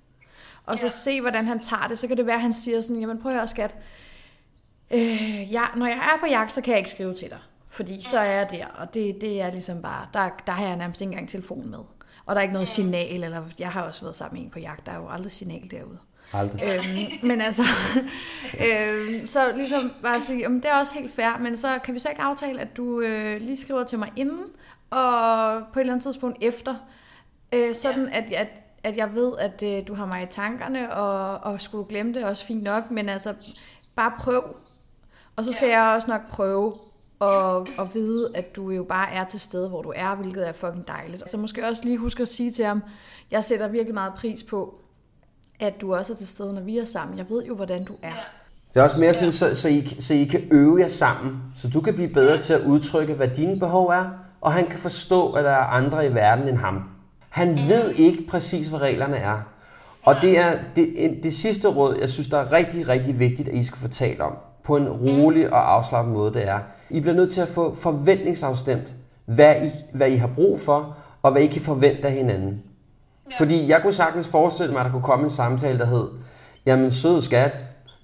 [0.65, 0.89] Og så Ja.
[0.89, 1.99] se, hvordan han tager det.
[1.99, 3.75] Så kan det være, at han siger sådan, jamen prøv at høre, skat,
[4.93, 7.37] Øh, ja, når jeg er på jagt, så kan jeg ikke skrive til dig.
[7.69, 10.75] Fordi så er jeg der, og det, det er ligesom bare, der, der har jeg
[10.75, 11.79] nærmest ikke engang telefon med.
[12.25, 14.59] Og der er ikke noget signal, eller jeg har også været sammen med en på
[14.59, 15.97] jagt, der er jo aldrig signal derude.
[16.33, 16.61] Aldrig.
[16.63, 17.63] Øhm, men altså,
[18.67, 21.99] øhm, så ligesom bare sige, jamen, det er også helt fair, men så kan vi
[21.99, 24.43] så ikke aftale, at du øh, lige skriver til mig inden,
[24.89, 26.75] og på et eller andet tidspunkt efter,
[27.53, 28.47] øh, sådan at, at,
[28.83, 32.13] at jeg ved, at øh, du har mig i tankerne, og, og skulle du glemme
[32.13, 33.33] det, også fint nok, men altså,
[33.95, 34.43] bare prøv.
[35.35, 35.79] Og så skal Ja.
[35.79, 36.73] jeg også nok prøve
[37.21, 40.51] at, at vide, at du jo bare er til stede, hvor du er, hvilket er
[40.51, 41.29] fucking dejligt.
[41.29, 42.83] Så måske også lige huske at sige til ham,
[43.31, 44.80] jeg sætter virkelig meget pris på,
[45.61, 47.17] at du også er til stede, når vi er sammen.
[47.17, 48.13] Jeg ved jo, hvordan du er.
[48.73, 51.41] Det er også mere sådan, så, så, I, så I kan øve jer sammen.
[51.55, 54.05] Så du kan blive bedre til at udtrykke, hvad dine behov er,
[54.41, 56.83] og han kan forstå, at der er andre i verden end ham.
[57.29, 59.37] Han ved ikke præcis, hvad reglerne er.
[60.03, 63.55] Og det er det, det sidste råd, jeg synes, der er rigtig, rigtig vigtigt, at
[63.55, 66.59] I skal fortælle om, på en rolig og afslappet måde, det er,
[66.89, 68.93] I bliver nødt til at få forventningsafstemt,
[69.25, 72.63] hvad I, hvad I har brug for, og hvad I kan forvente af hinanden.
[73.37, 76.07] Fordi jeg kunne sagtens forestille mig, at der kunne komme en samtale, der hed,
[76.65, 77.51] jamen sød skat,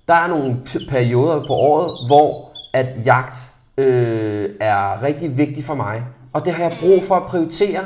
[0.07, 0.55] der er nogle
[0.89, 6.03] perioder på året, hvor at jagt øh, er rigtig vigtig for mig.
[6.34, 7.84] Og det har jeg brug for at prioritere,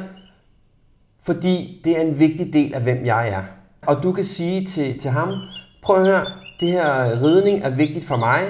[1.24, 3.42] fordi det er en vigtig del af, hvem jeg er.
[3.88, 5.34] Og du kan sige til, til ham,
[5.84, 6.26] prøv at høre,
[6.60, 8.42] det her ridning er vigtigt for mig,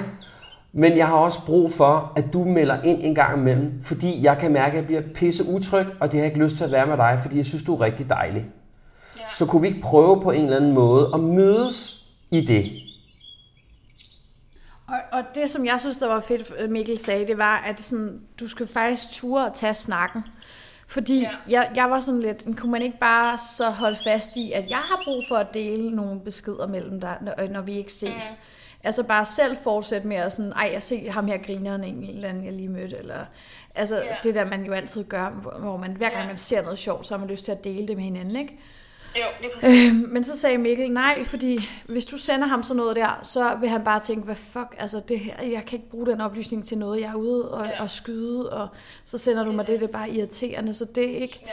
[0.72, 4.38] men jeg har også brug for, at du melder ind en gang imellem, fordi jeg
[4.38, 6.72] kan mærke, at jeg bliver pisse utryg, og det har jeg ikke lyst til at
[6.72, 8.46] være med dig, fordi jeg synes, du er rigtig dejlig.
[9.32, 12.72] Så kunne vi ikke prøve på en eller anden måde at mødes i det?
[14.88, 18.20] Og, og det, som jeg synes, der var fedt, Mikkel sagde, det var, at sådan,
[18.40, 20.24] du skal faktisk ture og tage snakken.
[20.86, 21.30] Fordi ja.
[21.48, 24.78] jeg, jeg var sådan lidt, kunne man ikke bare så holde fast i, at jeg
[24.78, 28.10] har brug for at dele nogle beskeder mellem dig, når, når vi ikke ses.
[28.10, 28.36] Ja.
[28.84, 32.28] Altså bare selv fortsætte med at sådan, ej, jeg ser ham her grineren en eller
[32.28, 33.24] anden, jeg lige mødte, eller
[33.74, 34.16] altså ja.
[34.22, 35.28] det der, man jo altid gør,
[35.58, 37.88] hvor man hver gang man ser noget sjovt, så har man lyst til at dele
[37.88, 38.58] det med hinanden, ikke?
[39.16, 42.96] Jo, lige øh, men så sagde Mikkel, nej, fordi hvis du sender ham sådan noget
[42.96, 46.06] der, så vil han bare tænke, hvad fuck, altså det her, jeg kan ikke bruge
[46.06, 47.82] den oplysning til noget, jeg er ude og, ja.
[47.82, 48.68] og skyde, og
[49.04, 51.50] så sender du mig det, det er bare irriterende, så det er ikke, ja.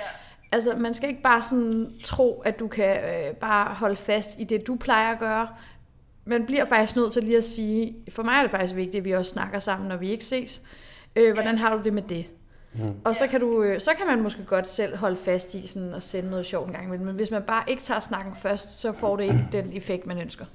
[0.52, 4.44] altså man skal ikke bare sådan tro, at du kan øh, bare holde fast i
[4.44, 5.48] det, du plejer at gøre,
[6.26, 9.06] man bliver faktisk nødt til lige at sige, for mig er det faktisk vigtigt, at
[9.06, 10.62] vi også snakker sammen, når vi ikke ses.
[11.16, 12.26] Øh, hvordan har du det med det?
[12.74, 12.94] Mm.
[13.04, 15.94] Og så kan, du, øh, så kan man måske godt selv holde fast i sådan
[15.94, 17.06] og sende noget sjovt en gang imellem.
[17.06, 20.22] Men hvis man bare ikke tager snakken først, så får det ikke den effekt, man
[20.22, 20.46] ønsker.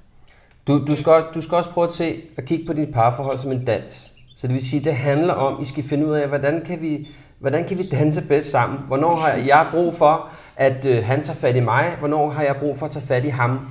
[0.67, 3.51] Du, du, skal, du skal også prøve at se at kigge på dit parforhold som
[3.51, 4.11] en dans.
[4.35, 7.07] Så det vil sige, det handler om, I skal finde ud af, hvordan kan vi,
[7.39, 8.79] hvordan kan vi danse bedst sammen?
[8.87, 11.95] Hvornår har jeg brug for, at øh, han tager fat i mig?
[11.99, 13.67] Hvornår har jeg brug for at tage fat i ham?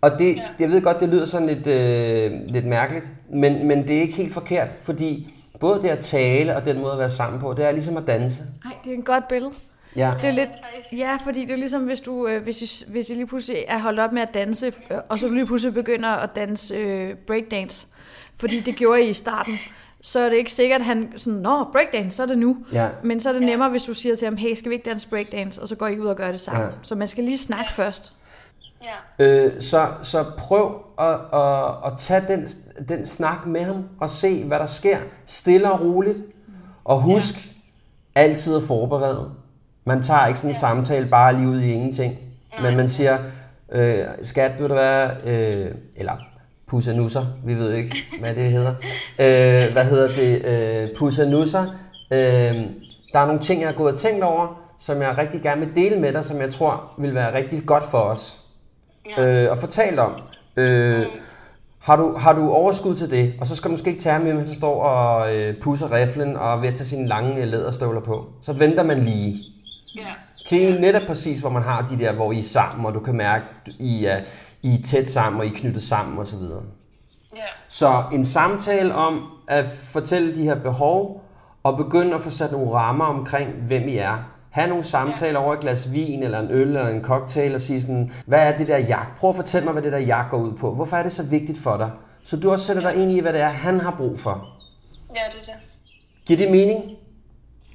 [0.00, 3.96] Og det, jeg ved godt, det lyder sådan lidt, øh, lidt mærkeligt, men, men det
[3.96, 5.34] er ikke helt forkert, fordi
[5.64, 8.06] både det at tale og den måde at være sammen på, det er ligesom at
[8.06, 8.42] danse.
[8.64, 9.52] Nej, det er en godt billede.
[9.96, 10.14] Ja.
[10.22, 10.48] Det er lidt,
[10.92, 13.78] ja, fordi det er ligesom, hvis du, øh, hvis, I, hvis I lige pludselig er
[13.78, 17.86] holdt op med at danse, øh, og så lige pludselig begynder at danse øh, breakdance,
[18.36, 19.58] fordi det gjorde I i starten,
[20.00, 22.56] så er det ikke sikkert, at han sådan, nå, breakdance, så er det nu.
[22.72, 22.88] Ja.
[23.02, 25.08] Men så er det nemmere, hvis du siger til ham, hey, skal vi ikke danse
[25.08, 26.64] breakdance, og så går I ud og gør det sammen.
[26.64, 26.70] Ja.
[26.82, 28.12] Så man skal lige snakke først.
[29.18, 29.24] Ja.
[29.24, 32.48] Øh, så, så prøv at, at, at tage den,
[32.88, 34.98] den snak med ham og se, hvad der sker.
[35.26, 36.18] Stille og roligt.
[36.84, 38.20] Og husk ja.
[38.20, 39.30] altid at forberede.
[39.84, 40.60] Man tager ikke sådan en ja.
[40.60, 42.18] samtale bare lige ud i ingenting.
[42.58, 42.62] Ja.
[42.62, 43.18] Men man siger,
[43.72, 46.12] øh, skat, du der være, øh, eller
[46.66, 48.74] pussanusser, vi ved ikke, hvad det hedder.
[49.20, 50.44] Øh, hvad hedder det?
[50.44, 51.62] Øh, pussanusser.
[52.10, 52.54] Øh,
[53.12, 55.76] der er nogle ting, jeg har gået og tænkt over, som jeg rigtig gerne vil
[55.76, 58.43] dele med dig, som jeg tror vil være rigtig godt for os
[59.16, 59.44] ja.
[59.44, 60.12] øh, og fortalt om.
[60.56, 61.04] Øh, mm.
[61.80, 63.34] har, du, har du overskud til det?
[63.40, 66.36] Og så skal du måske ikke tage ham, mens han står og øh, pusser riflen
[66.36, 68.26] og ved at tage sine lange øh, læderstøvler på.
[68.42, 69.44] Så venter man lige.
[69.96, 70.06] Ja.
[70.46, 73.16] Til netop præcis, hvor man har de der, hvor I er sammen, og du kan
[73.16, 73.44] mærke,
[73.78, 74.16] I er,
[74.62, 76.38] I er tæt sammen, og I er knyttet sammen osv.
[77.36, 77.40] Ja.
[77.68, 81.24] Så en samtale om at fortælle de her behov,
[81.64, 85.54] og begynde at få sat nogle rammer omkring, hvem I er have nogle samtaler over
[85.54, 88.68] et glas vin, eller en øl, eller en cocktail, og sige sådan, hvad er det
[88.68, 89.18] der jagt?
[89.18, 90.74] Prøv at fortælle mig, hvad det der jagt går ud på.
[90.74, 91.90] Hvorfor er det så vigtigt for dig?
[92.24, 94.46] Så du også sætter dig ind i, hvad det er, han har brug for.
[95.14, 95.62] Ja, det er det.
[96.26, 96.84] Giver det mening?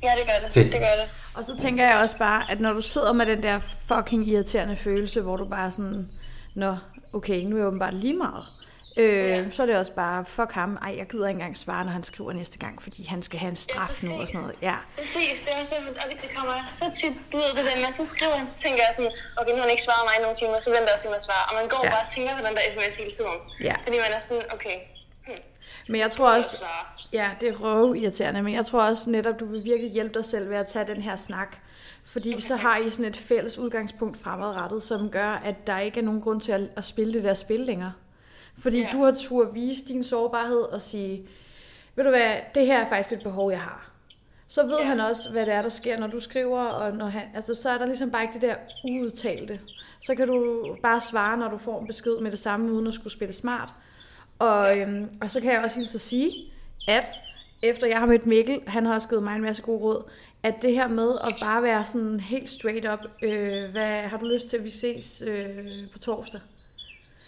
[0.04, 0.54] Ja, det gør det.
[0.54, 0.72] Fedt.
[0.72, 1.12] Det gør det.
[1.38, 4.76] Og så tænker jeg også bare, at når du sidder med den der fucking irriterende
[4.76, 6.08] følelse, hvor du bare sådan,
[6.56, 6.76] nå,
[7.14, 8.44] okay, nu er jeg åbenbart lige meget.
[8.98, 9.50] Øh, ja.
[9.50, 12.04] Så er det også bare, fuck ham, ej, jeg gider ikke engang svare, når han
[12.04, 14.56] skriver næste gang, fordi han skal have en straf ja, nu og sådan noget.
[14.62, 14.76] Ja.
[14.98, 18.06] Præcis, det er også og det kommer så tit, du ved det der med, så
[18.06, 20.38] skriver han, så tænker jeg sådan, okay, nu har han ikke svaret mig i nogle
[20.38, 21.44] timer, så venter jeg til at svare.
[21.50, 21.90] Og man går ja.
[21.94, 23.40] bare og tænker på den der sms hele tiden.
[23.68, 23.76] Ja.
[23.86, 24.76] Fordi man er sådan, okay,
[25.28, 25.44] hmm.
[25.92, 26.54] men jeg tror også,
[27.20, 30.26] ja, det er røv irriterende, men jeg tror også netop, du vil virkelig hjælpe dig
[30.34, 31.52] selv ved at tage den her snak.
[32.14, 32.42] Fordi okay.
[32.42, 36.22] så har I sådan et fælles udgangspunkt fremadrettet, som gør, at der ikke er nogen
[36.22, 37.94] grund til at, at spille det der spil længere.
[38.60, 38.90] Fordi ja.
[38.92, 41.28] du har tur vise din sårbarhed og sige,
[41.96, 43.92] ved du hvad, det her er faktisk et behov, jeg har.
[44.48, 44.86] Så ved ja.
[44.86, 47.70] han også, hvad det er, der sker, når du skriver, og når han, altså, så
[47.70, 49.60] er der ligesom bare ikke det der uudtalte.
[50.02, 52.94] Så kan du bare svare, når du får en besked med det samme, uden at
[52.94, 53.70] skulle spille smart.
[54.40, 56.34] Og, øhm, og så kan jeg også hilse at sige,
[56.88, 57.12] at
[57.64, 60.04] efter jeg har mødt Mikkel, han har også givet mig en masse gode råd,
[60.44, 64.26] at det her med at bare være sådan helt straight up, øh, hvad har du
[64.26, 66.40] lyst til, at vi ses øh, på torsdag?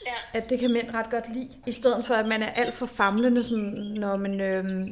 [0.06, 0.40] Ja.
[0.40, 2.86] At det kan mænd ret godt lide, i stedet for at man er alt for
[2.86, 4.42] famlende, sådan, når man...
[4.42, 4.88] Øhm,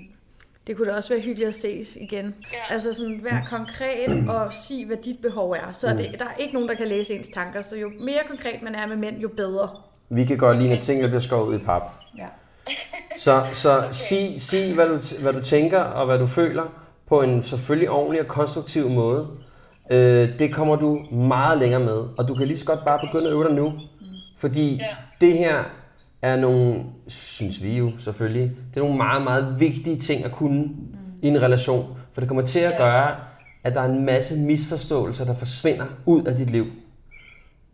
[0.68, 2.36] det kunne da også være hyggeligt at ses igen.
[2.54, 2.74] Ja.
[2.74, 5.72] Altså sådan, vær konkret og sig, hvad dit behov er.
[5.72, 8.62] Så det, der er ikke nogen, der kan læse ens tanker, så jo mere konkret
[8.62, 9.70] man er med mænd, jo bedre.
[10.10, 11.82] Vi kan godt lide, at tingene bliver skåret ud i pap.
[12.18, 12.26] Ja.
[13.18, 13.92] Så, så okay.
[13.92, 16.64] sig, sig hvad, du, hvad du tænker og hvad du føler
[17.08, 19.28] på en selvfølgelig ordentlig og konstruktiv måde.
[19.92, 23.28] Øh, det kommer du meget længere med, og du kan lige så godt bare begynde
[23.28, 23.74] at øve dig nu.
[24.40, 24.96] Fordi ja.
[25.22, 25.64] det her
[26.22, 30.62] er nogle, synes vi jo selvfølgelig, det er nogle meget, meget vigtige ting at kunne
[30.62, 30.74] mm.
[31.22, 31.98] i en relation.
[32.14, 33.16] For det kommer til at gøre,
[33.64, 36.66] at der er en masse misforståelser, der forsvinder ud af dit liv.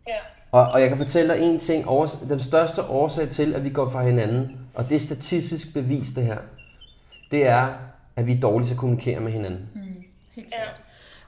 [0.08, 0.14] Ja.
[0.52, 1.86] Og, og jeg kan fortælle dig en ting.
[2.28, 6.24] Den største årsag til, at vi går fra hinanden, og det er statistisk bevis det
[6.24, 6.38] her,
[7.30, 7.68] det er,
[8.16, 9.68] at vi er dårlige til at kommunikere med hinanden.
[9.74, 10.82] Mm, helt sikkert.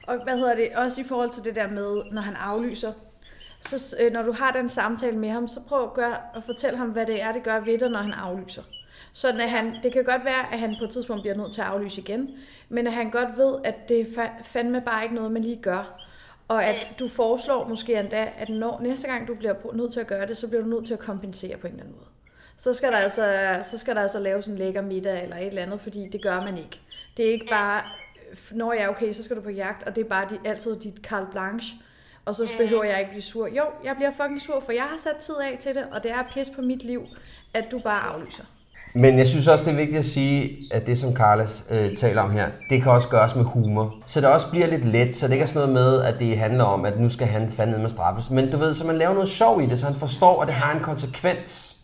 [0.07, 0.13] Ja.
[0.13, 2.91] Og hvad hedder det, også i forhold til det der med, når han aflyser,
[3.61, 6.77] så øh, når du har den samtale med ham, så prøv at, gøre, at fortælle
[6.77, 8.63] ham, hvad det er, det gør ved dig, når han aflyser.
[9.13, 11.61] Sådan at han, det kan godt være, at han på et tidspunkt bliver nødt til
[11.61, 12.29] at aflyse igen,
[12.69, 16.05] men at han godt ved, at det fa- fandme bare ikke noget, man lige gør.
[16.47, 20.07] Og at du foreslår måske endda, at når næste gang du bliver nødt til at
[20.07, 22.09] gøre det, så bliver du nødt til at kompensere på en eller anden måde.
[22.57, 25.61] Så skal der altså, så skal der altså laves en lækker middag eller et eller
[25.61, 26.81] andet, fordi det gør man ikke.
[27.17, 27.83] Det er ikke bare,
[28.51, 30.79] når jeg er okay, så skal du på jagt, og det er bare de, altid
[30.79, 31.77] dit carte blanche.
[32.29, 33.47] Og så behøver jeg ikke blive sur.
[33.47, 36.11] Jo, jeg bliver fucking sur, for jeg har sat tid af til det, og det
[36.11, 37.01] er pis på mit liv,
[37.53, 38.43] at du bare aflyser.
[38.93, 42.21] Men jeg synes også, det er vigtigt at sige, at det, som Carles øh, taler
[42.21, 43.95] om her, det kan også gøres med humor.
[44.07, 46.37] Så det også bliver lidt let, så det ikke er sådan noget med, at det
[46.37, 48.29] handler om, at nu skal han fandme med straffes.
[48.29, 50.55] Men du ved, så man laver noget sjov i det, så han forstår, at det
[50.55, 51.75] har en konsekvens.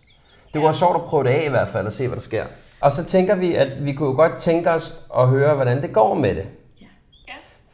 [0.54, 2.46] Det være sjovt at prøve det af i hvert fald, og se, hvad der sker.
[2.82, 5.94] Og så tænker vi, at vi kunne jo godt tænke os at høre, hvordan det
[5.94, 6.52] går med det.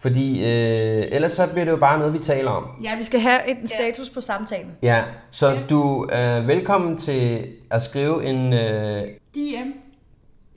[0.06, 0.10] Ja.
[0.10, 2.68] Fordi øh, ellers så bliver det jo bare noget, vi taler om.
[2.84, 4.72] Ja, vi skal have en status på samtalen.
[4.84, 9.04] Ja, så du er velkommen til at skrive en, øh,
[9.36, 9.70] DM.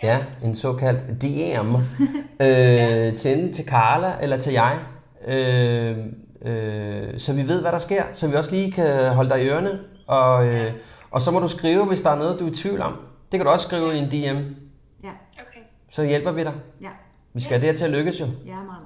[0.03, 1.74] ja, en såkaldt DM
[2.47, 4.78] øh, til enten til Carla eller til jeg.
[5.26, 5.97] Øh,
[6.45, 8.03] øh, så vi ved, hvad der sker.
[8.12, 9.78] Så vi også lige kan holde dig i ørerne.
[10.07, 10.72] Og, øh,
[11.11, 12.92] og så må du skrive, hvis der er noget, du er i tvivl om.
[13.32, 14.38] Det kan du også skrive i en DM.
[15.05, 15.61] Ja, Okay.
[15.90, 16.53] Så hjælper vi dig.
[16.82, 16.88] ja.
[17.35, 18.26] Vi skal have det her til at lykkes jo.
[18.47, 18.80] Ja, man.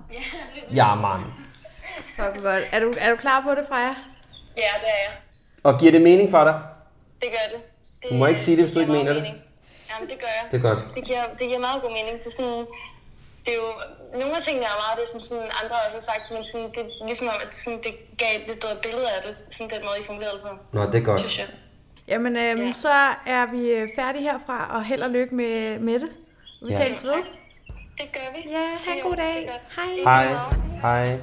[0.75, 1.21] Ja, man.
[2.17, 2.65] Fuck godt.
[2.73, 3.95] Er du, er du klar på det, Freja?
[4.57, 5.13] Ja, det er jeg.
[5.63, 6.57] Og giver det mening for dig?
[7.23, 7.61] Det gør det.
[8.03, 9.23] det Du må ikke sige det, hvis du ikke mener det.
[9.23, 9.39] mening.
[9.91, 10.45] Jamen, det gør jeg.
[10.51, 10.81] Det er godt.
[10.97, 12.15] Det giver, det giver meget god mening.
[12.25, 12.59] Det er sådan,
[13.45, 13.69] det er jo,
[14.21, 16.81] nogle af tingene er meget det, som sådan andre også har sagt, men sådan, det
[17.03, 17.93] er ligesom om, at sådan, det
[18.23, 20.53] gav et lidt bedre billede af det, sådan den måde, I formulerede det på.
[20.77, 21.21] Nå, det er godt.
[21.23, 21.49] Synes jeg.
[22.13, 22.73] Jamen, øhm, Ja.
[22.87, 22.95] så
[23.37, 26.11] er vi øh, færdige herfra, og held og lykke med, med det.
[26.67, 26.75] Vi Ja.
[26.83, 27.21] tales ved.
[27.99, 28.51] Det gør vi.
[28.51, 29.61] Ja, ha' en god dag.
[29.77, 29.97] Hej.
[30.05, 30.27] Hej.
[30.83, 31.21] Hej.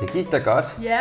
[0.00, 0.78] Det gik da godt.
[0.82, 1.00] Ja.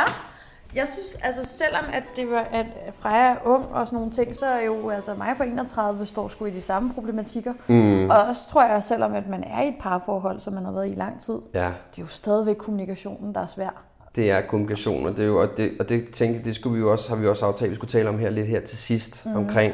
[0.76, 2.66] Jeg synes, altså selvom at, det var, at
[3.00, 6.28] Freja er ung og sådan nogle ting, så er jo altså mig på 31 står
[6.28, 7.54] sgu i de samme problematikker.
[7.68, 8.10] Mm.
[8.10, 10.88] Og også tror jeg, selvom at man er i et parforhold, som man har været
[10.88, 13.84] i i lang tid, Ja, det er jo stadigvæk kommunikationen, der er svær.
[14.16, 16.80] Det er kommunikation, og det, er jo, og det, og det tænkte, det skulle vi
[16.80, 19.26] jo også, har vi også aftalt, vi skulle tale om her lidt her til sidst,
[19.26, 19.36] mm.
[19.36, 19.74] omkring,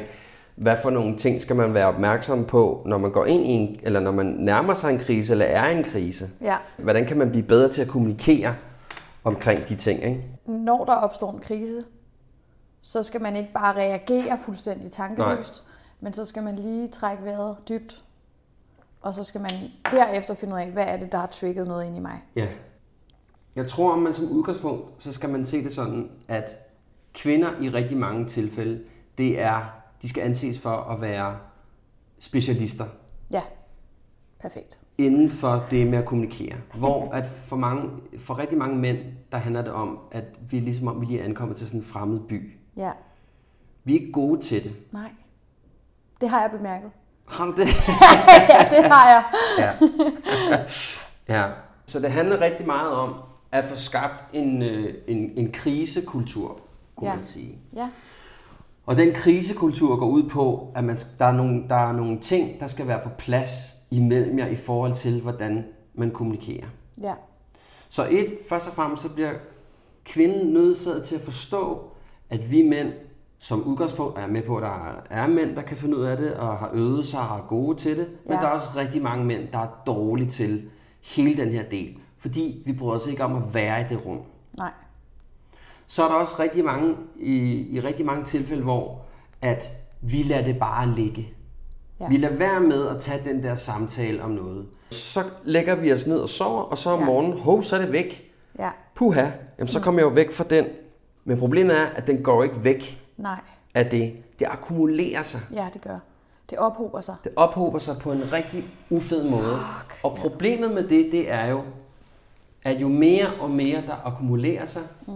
[0.54, 3.80] hvad for nogle ting skal man være opmærksom på, når man går ind i en,
[3.82, 6.30] eller når man nærmer sig en krise, eller er i en krise.
[6.40, 6.56] Ja.
[6.76, 8.54] Hvordan kan man blive bedre til at kommunikere
[9.24, 10.24] omkring de ting, ikke?
[10.46, 11.84] Når der opstår en krise,
[12.82, 15.64] så skal man ikke bare reagere fuldstændig tankeløst,
[16.00, 18.04] men så skal man lige trække vejret dybt,
[19.02, 19.50] og så skal man
[19.90, 22.24] derefter finde ud af, hvad er det, der har trigget noget ind i mig.
[22.36, 22.46] Ja.
[23.60, 26.44] Jeg tror, at man som udgangspunkt, så skal man se det sådan, at
[27.14, 28.80] kvinder i rigtig mange tilfælde,
[29.18, 29.60] det er,
[30.02, 31.36] de skal anses for at være
[32.18, 32.84] specialister
[33.30, 33.40] Ja,
[34.40, 34.80] perfekt.
[34.98, 36.56] inden for det med at kommunikere.
[36.74, 37.90] Hvor at for, mange,
[38.24, 38.98] for rigtig mange mænd,
[39.32, 41.80] der handler det om, at vi er ligesom om, vi lige er ankommet til sådan
[41.80, 42.52] en fremmed by.
[42.76, 42.90] Ja,
[43.84, 44.72] Vi er ikke gode til det.
[44.92, 45.10] nej.
[46.20, 46.90] Det har jeg bemærket.
[47.28, 47.58] Har du det?
[48.54, 49.24] ja, det har jeg.
[49.58, 49.72] Ja.
[51.28, 51.48] ja.
[51.86, 53.14] Så det handler rigtig meget om
[53.52, 56.60] at få skabt en, øh, en, en krisekultur,
[56.96, 57.16] kunne Ja.
[57.16, 57.58] man sige.
[57.76, 57.88] Ja,
[58.86, 62.60] Og den krisekultur går ud på, at man, der, er nogle, der er nogle ting,
[62.60, 63.50] der skal være på plads
[63.90, 66.66] imellem jer i forhold til, hvordan man kommunikerer.
[67.00, 67.14] ja,
[67.88, 69.32] Så et, først og fremmest, så bliver
[70.04, 71.84] kvinden nødsaget til at forstå,
[72.30, 72.92] at vi mænd
[73.38, 76.34] som udgangspunkt er med på, at der er mænd, der kan finde ud af det,
[76.34, 78.08] og har øvet sig og er gode til det.
[78.24, 78.40] Men Ja.
[78.40, 80.62] der er også rigtig mange mænd, der er dårlige til
[81.02, 81.96] hele den her del.
[82.20, 84.20] Fordi vi bryder os ikke om at være i det rum.
[84.58, 84.70] nej.
[85.86, 89.00] Så er der også rigtig mange, i, i rigtig mange tilfælde, hvor
[89.42, 89.64] at
[90.00, 91.28] vi lader det bare ligge.
[92.00, 92.08] Ja.
[92.08, 94.66] Vi lader være med at tage den der samtale om noget.
[94.90, 97.04] Så lægger vi os ned og sover, og så om Ja.
[97.04, 98.30] morgenen, hov, så er det væk.
[98.58, 99.26] Ja, Puha,
[99.58, 100.64] jamen så kommer jeg jo væk fra den.
[101.24, 103.40] Men problemet er, at den går ikke væk nej.
[103.74, 104.12] af det.
[104.38, 105.40] Det akkumulerer sig.
[105.54, 105.98] Ja, det gør.
[106.50, 107.14] Det ophober sig.
[107.24, 109.56] Det ophober sig på en rigtig ufed måde.
[110.02, 111.62] Og problemet med det, det er jo,
[112.64, 115.12] at jo mere og mere der akkumulerer sig, mm.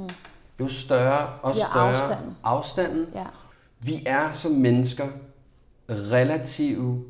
[0.61, 2.36] jo større og større afstanden.
[2.45, 3.07] afstanden.
[3.14, 3.24] Ja,
[3.80, 5.05] Vi er som mennesker
[5.88, 7.05] relativt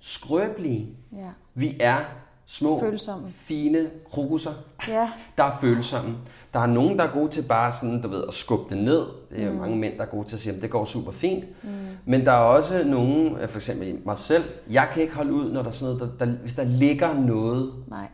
[0.00, 0.88] skrøbelige.
[1.12, 1.98] ja, Vi er
[2.46, 3.26] små, Følsomme.
[3.28, 4.50] fine krokusser,
[4.88, 6.16] ja, der er følsomme.
[6.54, 9.02] Der er nogen, der er gode til bare sådan, du ved, at skubbe det ned.
[9.30, 9.56] Det er mm.
[9.58, 11.44] mange mænd, der er gode til at sige, at det går super fint.
[11.64, 11.70] Mm.
[12.04, 15.62] Men der er også nogen, for eksempel mig selv, jeg kan ikke holde ud, når
[15.62, 18.08] der er sådan noget, der, der, hvis der ligger noget nej,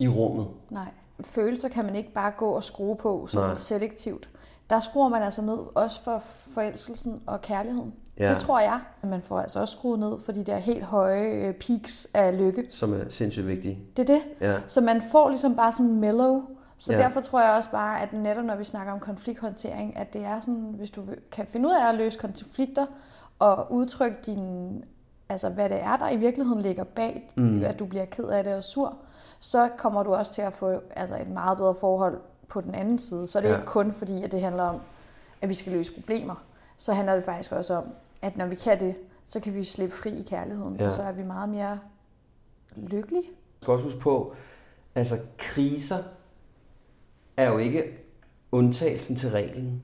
[0.00, 0.46] i rummet.
[0.70, 0.88] nej.
[1.24, 3.54] Følelser kan man ikke bare gå og skrue på sådan Nej.
[3.54, 4.28] selektivt.
[4.70, 6.18] Der skruer man altså ned, også for
[6.54, 7.94] forelskelsen og kærligheden.
[8.18, 8.30] Ja.
[8.30, 8.80] Det tror jeg.
[9.02, 12.66] Man får altså også skruet ned for de der helt høje øh, peaks af lykke.
[12.70, 13.78] Som er sindssygt vigtige.
[13.96, 14.22] Det er det.
[14.40, 14.56] Ja.
[14.66, 16.42] Så man får ligesom bare sådan mellow,
[16.78, 16.98] Så Ja.
[16.98, 20.40] derfor tror jeg også bare, at netop når vi snakker om konflikthåndtering, at det er
[20.40, 22.86] sådan, hvis du kan finde ud af at løse konflikter
[23.38, 24.84] og udtrykke din,
[25.28, 27.62] altså hvad det er, der i virkeligheden ligger bag, mm.
[27.64, 28.96] at du bliver ked af det og sur,
[29.40, 32.98] så kommer du også til at få altså et meget bedre forhold på den anden
[32.98, 33.26] side.
[33.26, 33.54] Så er det Ja.
[33.54, 33.60] ja.
[33.60, 34.80] ikke kun fordi, at det handler om,
[35.40, 36.34] at vi skal løse problemer.
[36.76, 37.84] Så handler det faktisk også om,
[38.22, 40.84] at når vi kan det, så kan vi slippe fri i kærligheden, Ja.
[40.86, 41.78] og så er vi meget mere
[42.76, 43.22] lykkelige.
[43.22, 44.34] Du skal også huske på,
[44.94, 45.96] altså kriser
[47.36, 47.82] er jo ikke
[48.52, 49.82] undtagelsen til reglen.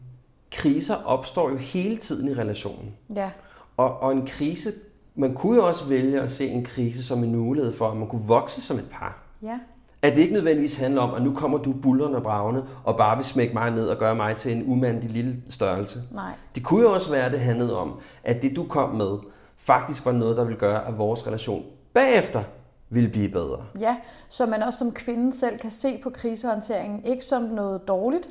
[0.53, 2.97] Kriser opstår jo hele tiden i relationen.
[3.15, 3.31] Ja,
[3.77, 4.73] Og, og en krise,
[5.15, 8.09] man kunne jo også vælge at se en krise som en mulighed for, at man
[8.09, 9.23] kunne vokse som et par.
[9.47, 9.59] Ja,
[10.03, 13.17] At det ikke nødvendigvis handler om, at nu kommer du bullerne og bravne, og bare
[13.17, 15.99] vil smække mig ned og gøre mig til en umandig lille størrelse.
[16.13, 16.33] nej.
[16.55, 19.19] Det kunne jo også være, at det handlede om, at det du kom med,
[19.57, 22.43] faktisk var noget, der ville gøre, at vores relation bagefter
[22.91, 23.65] ville blive bedre.
[23.81, 23.97] Ja,
[24.29, 28.29] så man også som kvinde selv kan se på krisehåndteringen, ikke som noget dårligt,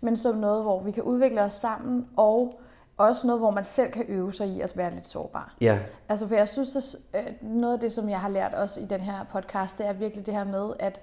[0.00, 2.60] men som noget, hvor vi kan udvikle os sammen, og
[2.98, 5.54] også noget, hvor man selv kan øve sig i at være lidt sårbar.
[5.60, 5.78] Ja,
[6.08, 9.00] Altså, for jeg synes, at noget af det, som jeg har lært også i den
[9.00, 11.00] her podcast, det er virkelig det her med, at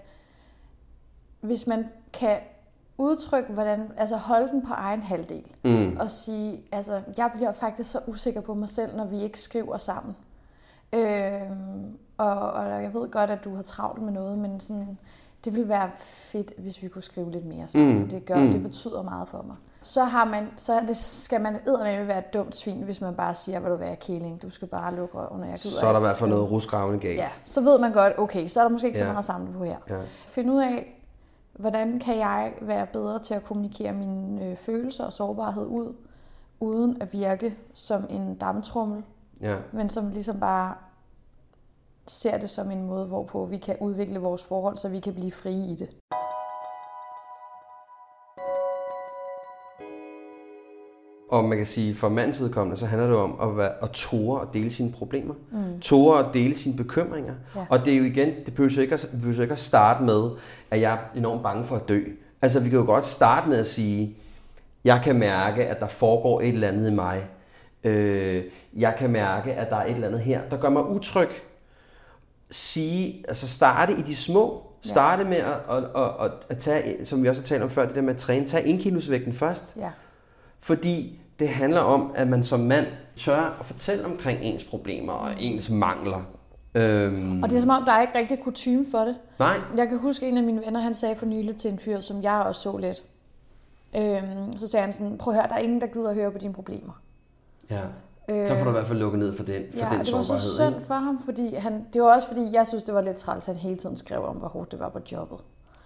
[1.42, 2.38] hvis man kan
[2.98, 5.98] udtrykke, hvordan, altså holde den på egen halvdel, mm.
[6.00, 9.78] og sige, altså, jeg bliver faktisk så usikker på mig selv, når vi ikke skriver
[9.78, 10.16] sammen.
[10.94, 14.98] Øhm, og, og jeg ved godt, at du har travlt med noget, men sådan,
[15.46, 18.52] det ville være fedt, hvis vi kunne skrive lidt mere sammen, Mm, det gør, mm.
[18.52, 19.56] det betyder meget for mig.
[19.86, 23.36] Så, har man, så det, skal man eddermame være et dumt svin, hvis man bare
[23.36, 25.88] siger, hvad du vil være kæling, du skal bare lukke røven, og jeg gider så
[25.88, 27.18] er der i hvert fald skrive." noget rusgravende galt.
[27.20, 29.06] Ja, så ved man godt, okay, så er der måske ikke Ja.
[29.06, 29.78] så meget sammen på her.
[29.90, 29.98] Ja.
[30.28, 31.02] Find ud af,
[31.54, 35.94] hvordan kan jeg være bedre til at kommunikere mine øh, følelser og sårbarhed ud,
[36.60, 39.04] uden at virke som en dammtrummel,
[39.42, 39.56] ja.
[39.72, 40.74] men som ligesom bare
[42.08, 45.32] ser det som en måde, hvorpå vi kan udvikle vores forhold, så vi kan blive
[45.32, 45.90] frie i det.
[51.36, 54.40] Og man kan sige, for mands vedkommende, så handler det om at, være, at ture
[54.40, 55.34] og dele sine problemer.
[55.52, 55.80] Mm.
[55.82, 57.34] Ture og dele sine bekymringer.
[57.56, 57.66] Ja.
[57.70, 60.30] Og det er jo igen, det behøver jo ikke, at, behøver ikke at starte med,
[60.72, 62.02] at jeg er enormt bange for at dø.
[62.42, 64.16] Altså vi kan jo godt starte med at sige,
[64.84, 67.26] jeg kan mærke, at der foregår et eller andet i mig.
[67.84, 71.30] Øh, jeg kan mærke, at der er et eller andet her, der gør mig utryg.
[72.52, 74.62] Sige, altså starte i de små.
[74.84, 77.86] Starte med at, at, at, at, at tage, som vi også har talt om før,
[77.86, 79.74] det der med at træne, tag indkilosvægten først.
[79.78, 79.90] Ja,
[80.60, 82.86] Fordi det handler om, at man som mand
[83.18, 86.22] tør at fortælle omkring ens problemer og ens mangler.
[86.76, 89.16] Øhm, og det er som om, der er ikke rigtig kutume for det.
[89.40, 92.02] nej, Jeg kan huske, en af mine venner, han sagde for nylig til en fyr,
[92.02, 93.04] som jeg også så lidt.
[93.98, 96.32] Øhm, så sagde han sådan, prøv at høre, der er ingen, der gider at høre
[96.32, 96.94] på dine problemer.
[97.70, 97.82] ja.
[98.48, 100.14] så får du i hvert fald lukket ned for den, for ja, den og det
[100.14, 100.74] var så sårbarhed.
[100.80, 103.48] synd for ham, fordi han, det var også fordi, jeg synes, det var lidt træls,
[103.50, 105.38] at han hele tiden skrev om, hvor hårdt det var på jobbet.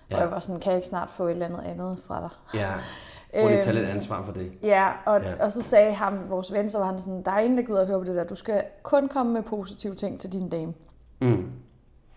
[0.10, 0.16] Ja.
[0.16, 0.22] Ja.
[0.22, 2.60] Og jeg var sådan, kan jeg ikke snart få et eller andet andet fra dig?
[2.60, 2.72] Ja,
[3.34, 4.52] prøv lige at tage Øhm, lidt ansvar for det.
[4.64, 5.44] Ja, og, Ja.
[5.46, 7.82] og så sagde ham, vores ven, så var han sådan, der er ingen, der gider
[7.82, 8.24] at høre på det der.
[8.24, 10.74] Du skal kun komme med positive ting til din dame.
[11.22, 11.52] Mm.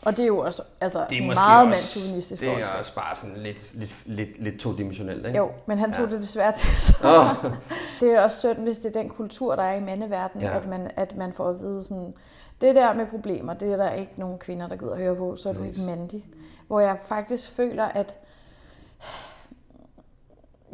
[0.05, 3.17] Og det er jo også altså, Det er meget også, mandsjuvenistisk det er også bare
[3.17, 5.39] sådan lidt, lidt, lidt, lidt todimensionelt, ikke?
[5.39, 6.13] Jo, men han tog Ja.
[6.15, 6.97] det desværre til sig.
[7.45, 7.51] Åh.
[8.01, 10.57] Det er også synd, hvis det er den kultur, der er i mandeverdenen, Ja.
[10.57, 12.15] at, man, at man får at vide sådan,
[12.61, 15.37] det der med problemer, det er der ikke nogen kvinder, der gider at høre på,
[15.37, 15.79] så er du Præcis.
[15.79, 16.25] ikke mandig.
[16.67, 18.19] Hvor jeg faktisk føler, at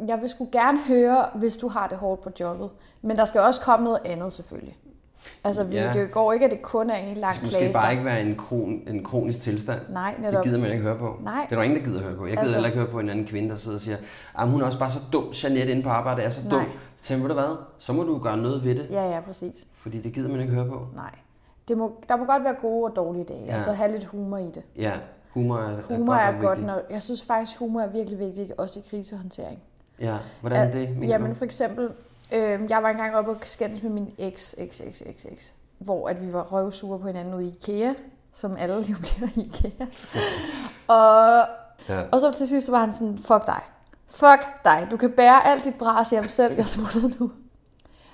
[0.07, 2.69] jeg vil sgu gerne høre, hvis du har det hårdt på jobbet.
[3.01, 4.77] Men der skal også komme noget andet selvfølgelig.
[5.43, 5.91] Altså, Ja.
[5.93, 7.73] det går ikke, at det kun er en lang Det skal klage.
[7.73, 9.79] bare ikke være en, kron, en kronisk tilstand.
[9.89, 10.43] Nej, Det netop.
[10.43, 11.15] gider man ikke høre på.
[11.23, 11.45] Nej.
[11.49, 12.23] Det er der ingen, der gider høre på.
[12.25, 13.97] Jeg gider Altså- heller ikke høre på en anden kvinde, der sidder og siger,
[14.39, 15.23] at hun er også bare så dum.
[15.43, 16.59] Jeanette inde på arbejde er så dum.
[16.59, 16.69] Nej.
[16.95, 17.55] Så tænker du hvad?
[17.79, 18.87] Så må du gøre noget ved det.
[18.91, 19.67] Ja, ja, præcis.
[19.77, 20.87] Fordi det gider man ikke høre på.
[20.95, 21.15] Nej.
[21.67, 23.55] Det må, der må godt være gode og dårlige dage, Ja.
[23.55, 24.61] og så have lidt humor i det.
[24.77, 24.91] Ja,
[25.29, 26.67] humor er, Humor er er, godt, godt, vigtigt.
[26.67, 29.59] når, jeg synes faktisk, humor er virkelig vigtigt, også i krisehåndtering.
[30.01, 30.89] Ja, hvordan er At- det?
[30.97, 31.35] mener Jamen du?
[31.35, 31.89] for eksempel,
[32.33, 36.09] øh, jeg var engang oppe og skændes med min eks, eks, eks, eks, eks, hvor
[36.09, 37.93] at vi var røvsure på hinanden ude i IKEA,
[38.33, 39.85] som alle jo bliver i IKEA.
[40.97, 41.45] og,
[41.89, 42.01] Ja.
[42.11, 43.61] og så til sidst var han sådan, fuck dig.
[44.07, 47.31] Fuck dig, du kan bære alt dit bras hjem selv, jeg smutter nu.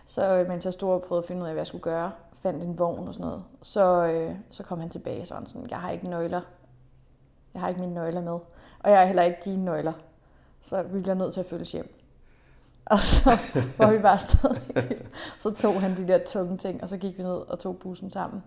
[0.05, 2.11] Så øh, mens jeg stod og prøvede at finde ud af, hvad jeg skulle gøre,
[2.43, 5.77] fandt en vogn og sådan noget, så, øh, så kom han tilbage sådan, sådan, jeg
[5.77, 6.41] har ikke nøgler.
[7.53, 8.31] Jeg har ikke mine nøgler med.
[8.79, 9.93] Og jeg har heller ikke dine nøgler.
[10.65, 12.01] Så vi bliver nødt til at følges hjem.
[12.91, 13.37] Og så
[13.77, 14.61] var vi bare stadig
[15.39, 18.09] Så tog han de der tunge ting, og så gik vi ned og tog bussen
[18.09, 18.43] sammen.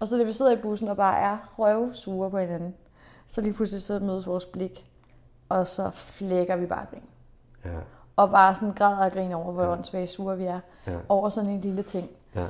[0.00, 2.74] Og så da vi sidder i bussen og bare er røvsure på hinanden,
[3.26, 4.86] så lige pludselig så mødes vores blik,
[5.48, 7.02] og så flækker vi bare grin.
[7.64, 7.70] Ja,
[8.16, 10.60] Og bare sådan græder og griner over, hvor åndssvage sure vi er.
[10.86, 10.92] Ja.
[11.08, 12.10] Over sådan en lille ting.
[12.34, 12.44] ja.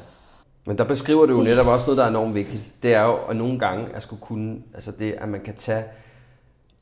[0.66, 2.74] Men der beskriver du jo Det- netop også noget, der er enormt vigtigt.
[2.82, 5.84] Det er jo at nogle gange at skulle kunne, altså det, at man kan tage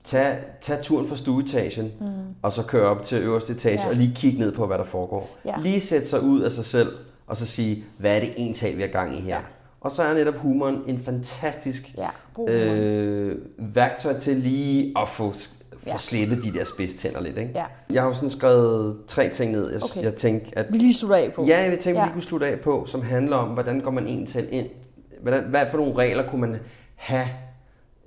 [0.07, 2.07] tag, tag turen fra stueetagen, mm.
[2.42, 3.88] og så køre op til øverste etage, Ja.
[3.88, 5.36] og lige kigge ned på, hvad der foregår.
[5.44, 5.54] Ja.
[5.62, 6.88] Lige sætte sig ud af sig selv,
[7.26, 9.34] og så sige, hvad er det en tal, vi har gang i her?
[9.34, 9.40] Ja.
[9.80, 12.57] Og så er netop humoren en fantastisk Ja, humoren.
[12.57, 15.38] øh, værktøj til lige at få, få
[15.86, 15.96] Ja.
[15.98, 17.38] slippet de der spidstænder lidt.
[17.38, 17.50] Ikke?
[17.54, 17.64] Ja.
[17.90, 20.02] Jeg har jo sådan skrevet tre ting ned, jeg, Okay.
[20.02, 21.44] jeg tænkte, at Vi lige slutter af på.
[21.48, 21.90] Ja, jeg at Ja.
[21.92, 24.66] vi lige kunne slutte af på, som handler om, hvordan går man en tal ind?
[25.22, 26.57] Hvordan, hvad for nogle regler kunne man
[26.94, 27.26] have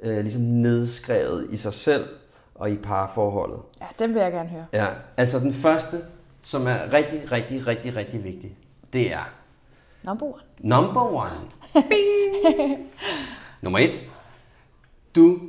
[0.04, 2.06] øh, ligesom nedskrevet i sig selv
[2.56, 3.60] og i parforholdet?
[3.82, 4.66] ja, den vil jeg gerne høre.
[4.74, 4.88] Ja,
[5.18, 5.97] altså den første,
[6.41, 8.58] som er rigtig, rigtig, rigtig, rigtig vigtig,
[8.93, 9.30] det er
[10.04, 10.41] Number one.
[10.60, 11.50] number one.
[11.89, 12.88] Bing!
[13.62, 14.10] Nummer et.
[15.16, 15.39] Du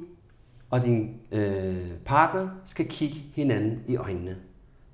[0.70, 4.36] og din øh, partner skal kigge hinanden i øjnene.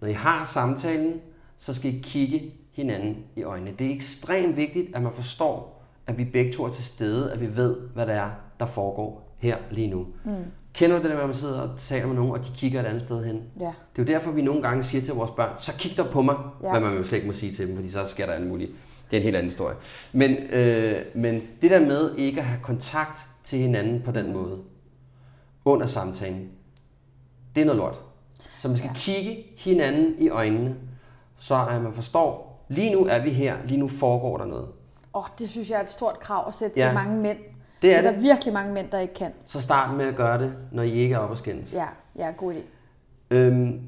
[0.01, 1.21] Når I har samtalen,
[1.59, 3.73] så skal I kigge hinanden i øjnene.
[3.79, 7.41] Det er ekstremt vigtigt, at man forstår, at vi begge to er til stede, at
[7.41, 8.31] vi ved, hvad det er,
[8.61, 10.07] der foregår her lige nu.
[10.25, 10.33] Mm.
[10.73, 12.81] Kender du det der med, at man sidder og taler med nogen, og de kigger
[12.81, 13.43] et andet sted hen?
[13.61, 13.65] Ja.
[13.97, 16.23] Det er jo derfor, vi nogle gange siger til vores børn, så kig der på
[16.23, 16.71] mig, Ja.
[16.71, 18.71] hvad man jo slet ikke må sige til dem, fordi så sker der alt muligt.
[19.11, 19.77] Det er en helt anden historie.
[20.13, 24.59] Men, øh, men det der med ikke at have kontakt til hinanden på den måde,
[25.65, 26.49] under samtalen,
[27.55, 28.01] det er noget lort.
[28.59, 28.99] Så man skal ja.
[28.99, 30.77] kigge hinanden i øjnene,
[31.39, 34.65] så at man forstår, lige nu er vi her, lige nu foregår der noget.
[35.15, 36.87] Åh, oh, det synes jeg er et stort krav at sætte Ja.
[36.87, 37.39] til mange mænd.
[37.83, 38.17] Det er der det.
[38.17, 39.33] er virkelig mange mænd, der ikke kan.
[39.47, 41.73] Så start med at gøre det, når I ikke er oppe at skændes.
[41.73, 41.87] Ja,
[42.19, 42.59] ja, god idé.
[43.31, 43.81] Øhm,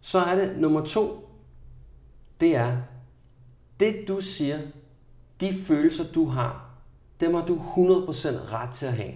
[0.00, 1.28] så er det nummer to,
[2.40, 2.76] det er,
[3.80, 4.58] det du siger,
[5.40, 6.70] de følelser du har,
[7.20, 9.12] dem har du 100% ret til at have.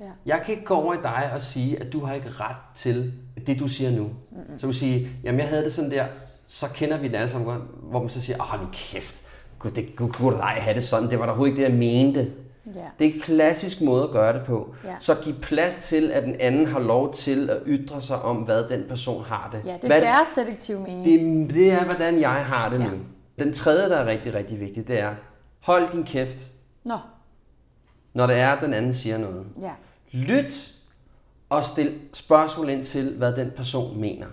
[0.00, 0.10] Ja.
[0.26, 3.12] Jeg kan ikke gå over i dig og sige, at du har ikke ret til
[3.46, 4.04] det, du siger nu.
[4.04, 4.58] Mm-hmm.
[4.58, 6.06] Så vil sige, jamen jeg havde det sådan der,
[6.46, 9.22] så kender vi det alle sammen godt, hvor man så siger, åh nu kæft,
[9.58, 11.78] gud, det gud, gud, dig have det sådan, det var da overhovedet ikke det, jeg
[11.78, 12.32] mente.
[12.74, 12.80] Ja.
[12.98, 14.74] Det er en klassisk måde at gøre det på.
[14.84, 14.94] Ja.
[15.00, 18.64] Så giv plads til, at den anden har lov til at ytre sig om, hvad
[18.68, 19.62] den person har det.
[19.70, 21.04] Ja, det Hvad er deres selektive mening.
[21.48, 22.84] det, det er, hvordan jeg har det Ja.
[22.84, 22.96] nu.
[23.38, 25.14] Den tredje, der er rigtig, rigtig vigtig, det er,
[25.60, 26.38] hold din kæft,
[26.84, 26.98] Nå,
[28.14, 29.46] når det er, at den anden siger noget.
[29.60, 29.70] ja.
[30.12, 30.74] Lyt
[31.48, 34.26] og stil spørgsmål ind til, hvad den person mener.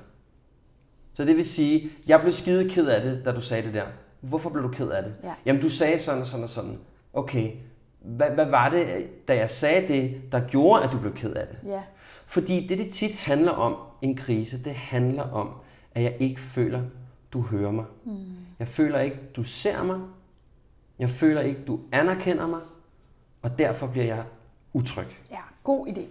[1.14, 3.84] Så det vil sige, jeg blev skide ked af det, da du sagde det der.
[4.22, 5.14] Hvorfor blev du ked af det?
[5.24, 5.34] Ja.
[5.46, 6.80] Jamen, du sagde sådan og sådan og sådan.
[7.14, 7.52] Okay,
[8.00, 11.48] hvad, hvad var det, da jeg sagde det, der gjorde, at du blev ked af
[11.48, 11.58] det?
[11.70, 11.82] Ja.
[12.26, 15.50] Fordi det, det tit handler om, en krise, det handler om,
[15.96, 16.82] at jeg ikke føler,
[17.34, 17.86] du hører mig.
[18.06, 18.16] Mm.
[18.60, 20.00] Jeg føler ikke, du ser mig.
[21.00, 22.60] Jeg føler ikke, du anerkender mig.
[23.42, 24.24] Og derfor bliver jeg
[24.74, 25.06] utryg.
[25.32, 26.02] Ja, god idé.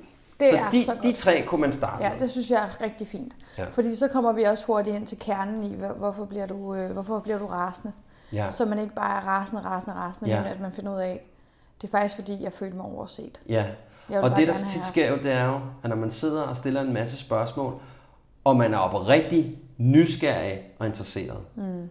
[0.40, 1.16] Det så er de, så de godt.
[1.16, 2.18] tre kunne man starte Ja, med.
[2.18, 3.36] det synes jeg er rigtig fint.
[3.58, 3.64] Ja.
[3.68, 6.90] Fordi så kommer vi også hurtigt ind til kernen i, hvor- hvorfor bliver du, øh,
[6.90, 7.92] hvorfor bliver du rasende.
[8.32, 8.50] Ja.
[8.50, 10.42] Så man ikke bare er rasende, rasende, rasende, Ja.
[10.42, 11.30] men at man finder ud af,
[11.80, 13.40] det er faktisk fordi, jeg følte mig overset.
[13.48, 13.64] Ja,
[14.08, 16.56] og det der have tit sker jo, det er jo, at når man sidder og
[16.56, 17.80] stiller en masse spørgsmål,
[18.44, 21.90] og man er oprigtig nysgerrig og interesseret, mm.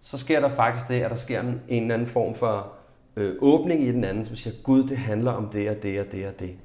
[0.00, 2.72] så sker der faktisk det, at der sker en, en eller anden form for
[3.16, 6.06] øh, åbning i den anden, som siger, Gud, det handler om det og det og
[6.12, 6.56] det og det.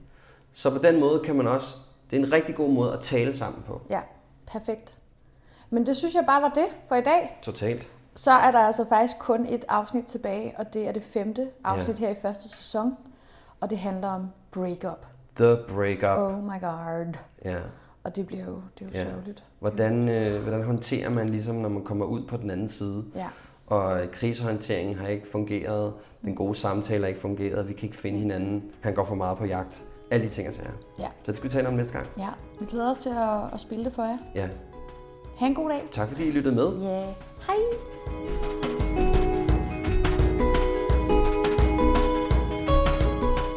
[0.54, 1.78] Så på den måde kan man også,
[2.12, 3.82] det er en rigtig god måde at tale sammen på.
[3.90, 4.02] Ja,
[4.48, 4.98] perfekt.
[5.70, 7.40] Men det synes jeg bare var det for i dag.
[7.42, 7.92] Totalt.
[8.16, 12.00] Så er der altså faktisk kun et afsnit tilbage, og det er det femte afsnit
[12.00, 12.98] her i første sæson.
[13.62, 15.06] Og det handler om breakup.
[15.36, 16.18] The breakup.
[16.18, 17.14] Oh my god.
[17.46, 17.58] Ja.
[18.04, 19.12] Og det bliver jo, det er jo Ja.
[19.12, 19.44] sørgeligt.
[19.60, 23.06] Hvordan, øh, hvordan håndterer man ligesom, når man kommer ud på den anden side?
[23.16, 23.28] Ja.
[23.68, 25.94] Og krisehåndteringen har ikke fungeret.
[26.22, 27.68] Den gode samtale har ikke fungeret.
[27.68, 28.64] Vi kan ikke finde hinanden.
[28.82, 29.84] Han går for meget på jagt.
[30.12, 30.72] Alle de ting og sager.
[31.00, 31.04] Ja.
[31.24, 32.08] Så det skal vi tale om næste gang.
[32.18, 34.18] Ja, vi glæder os til at, at spille det for jer.
[34.36, 34.48] Ja.
[35.42, 35.82] Ha' en god dag.
[35.92, 36.80] Tak fordi I lyttede med.
[36.82, 36.88] Ja.
[36.88, 37.14] Yeah.
[37.48, 37.56] Hej.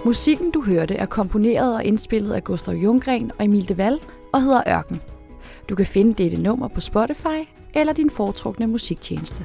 [0.05, 4.01] Musikken, du hørte, er komponeret og indspillet af Gustav Junggren og Emil Deval
[4.33, 5.01] og hedder Ørken.
[5.69, 9.45] Du kan finde dette nummer på Spotify eller din foretrukne musiktjeneste.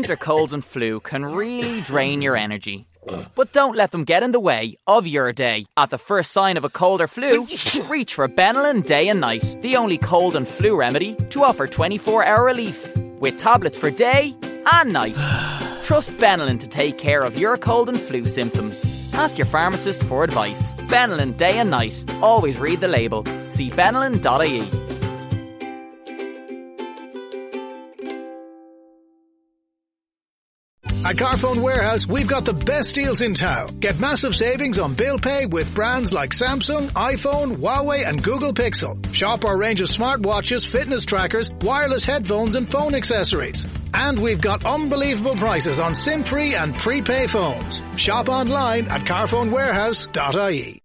[0.00, 2.86] Winter colds and flu can really drain your energy.
[3.34, 5.66] But don't let them get in the way of your day.
[5.76, 7.46] At the first sign of a cold or flu,
[7.86, 12.24] reach for Benylin Day and Night, the only cold and flu remedy to offer 24
[12.24, 12.96] hour relief.
[13.20, 14.34] With tablets for day
[14.72, 15.16] and night.
[15.84, 18.88] Trust Benylin to take care of your cold and flu symptoms.
[19.12, 20.72] Ask your pharmacist for advice.
[20.88, 22.02] Benylin Day and Night.
[22.22, 23.22] Always read the label.
[23.50, 24.89] See benylin.ie.
[31.10, 33.80] At Carphone Warehouse, we've got the best deals in town.
[33.80, 38.94] Get massive savings on bill pay with brands like Samsung, iPhone, Huawei and Google Pixel.
[39.12, 43.66] Shop our range of smartwatches, fitness trackers, wireless headphones and phone accessories.
[43.92, 47.82] And we've got unbelievable prices on SIM-free and prepay phones.
[47.96, 50.78] Shop online at carphonewarehouse.ie.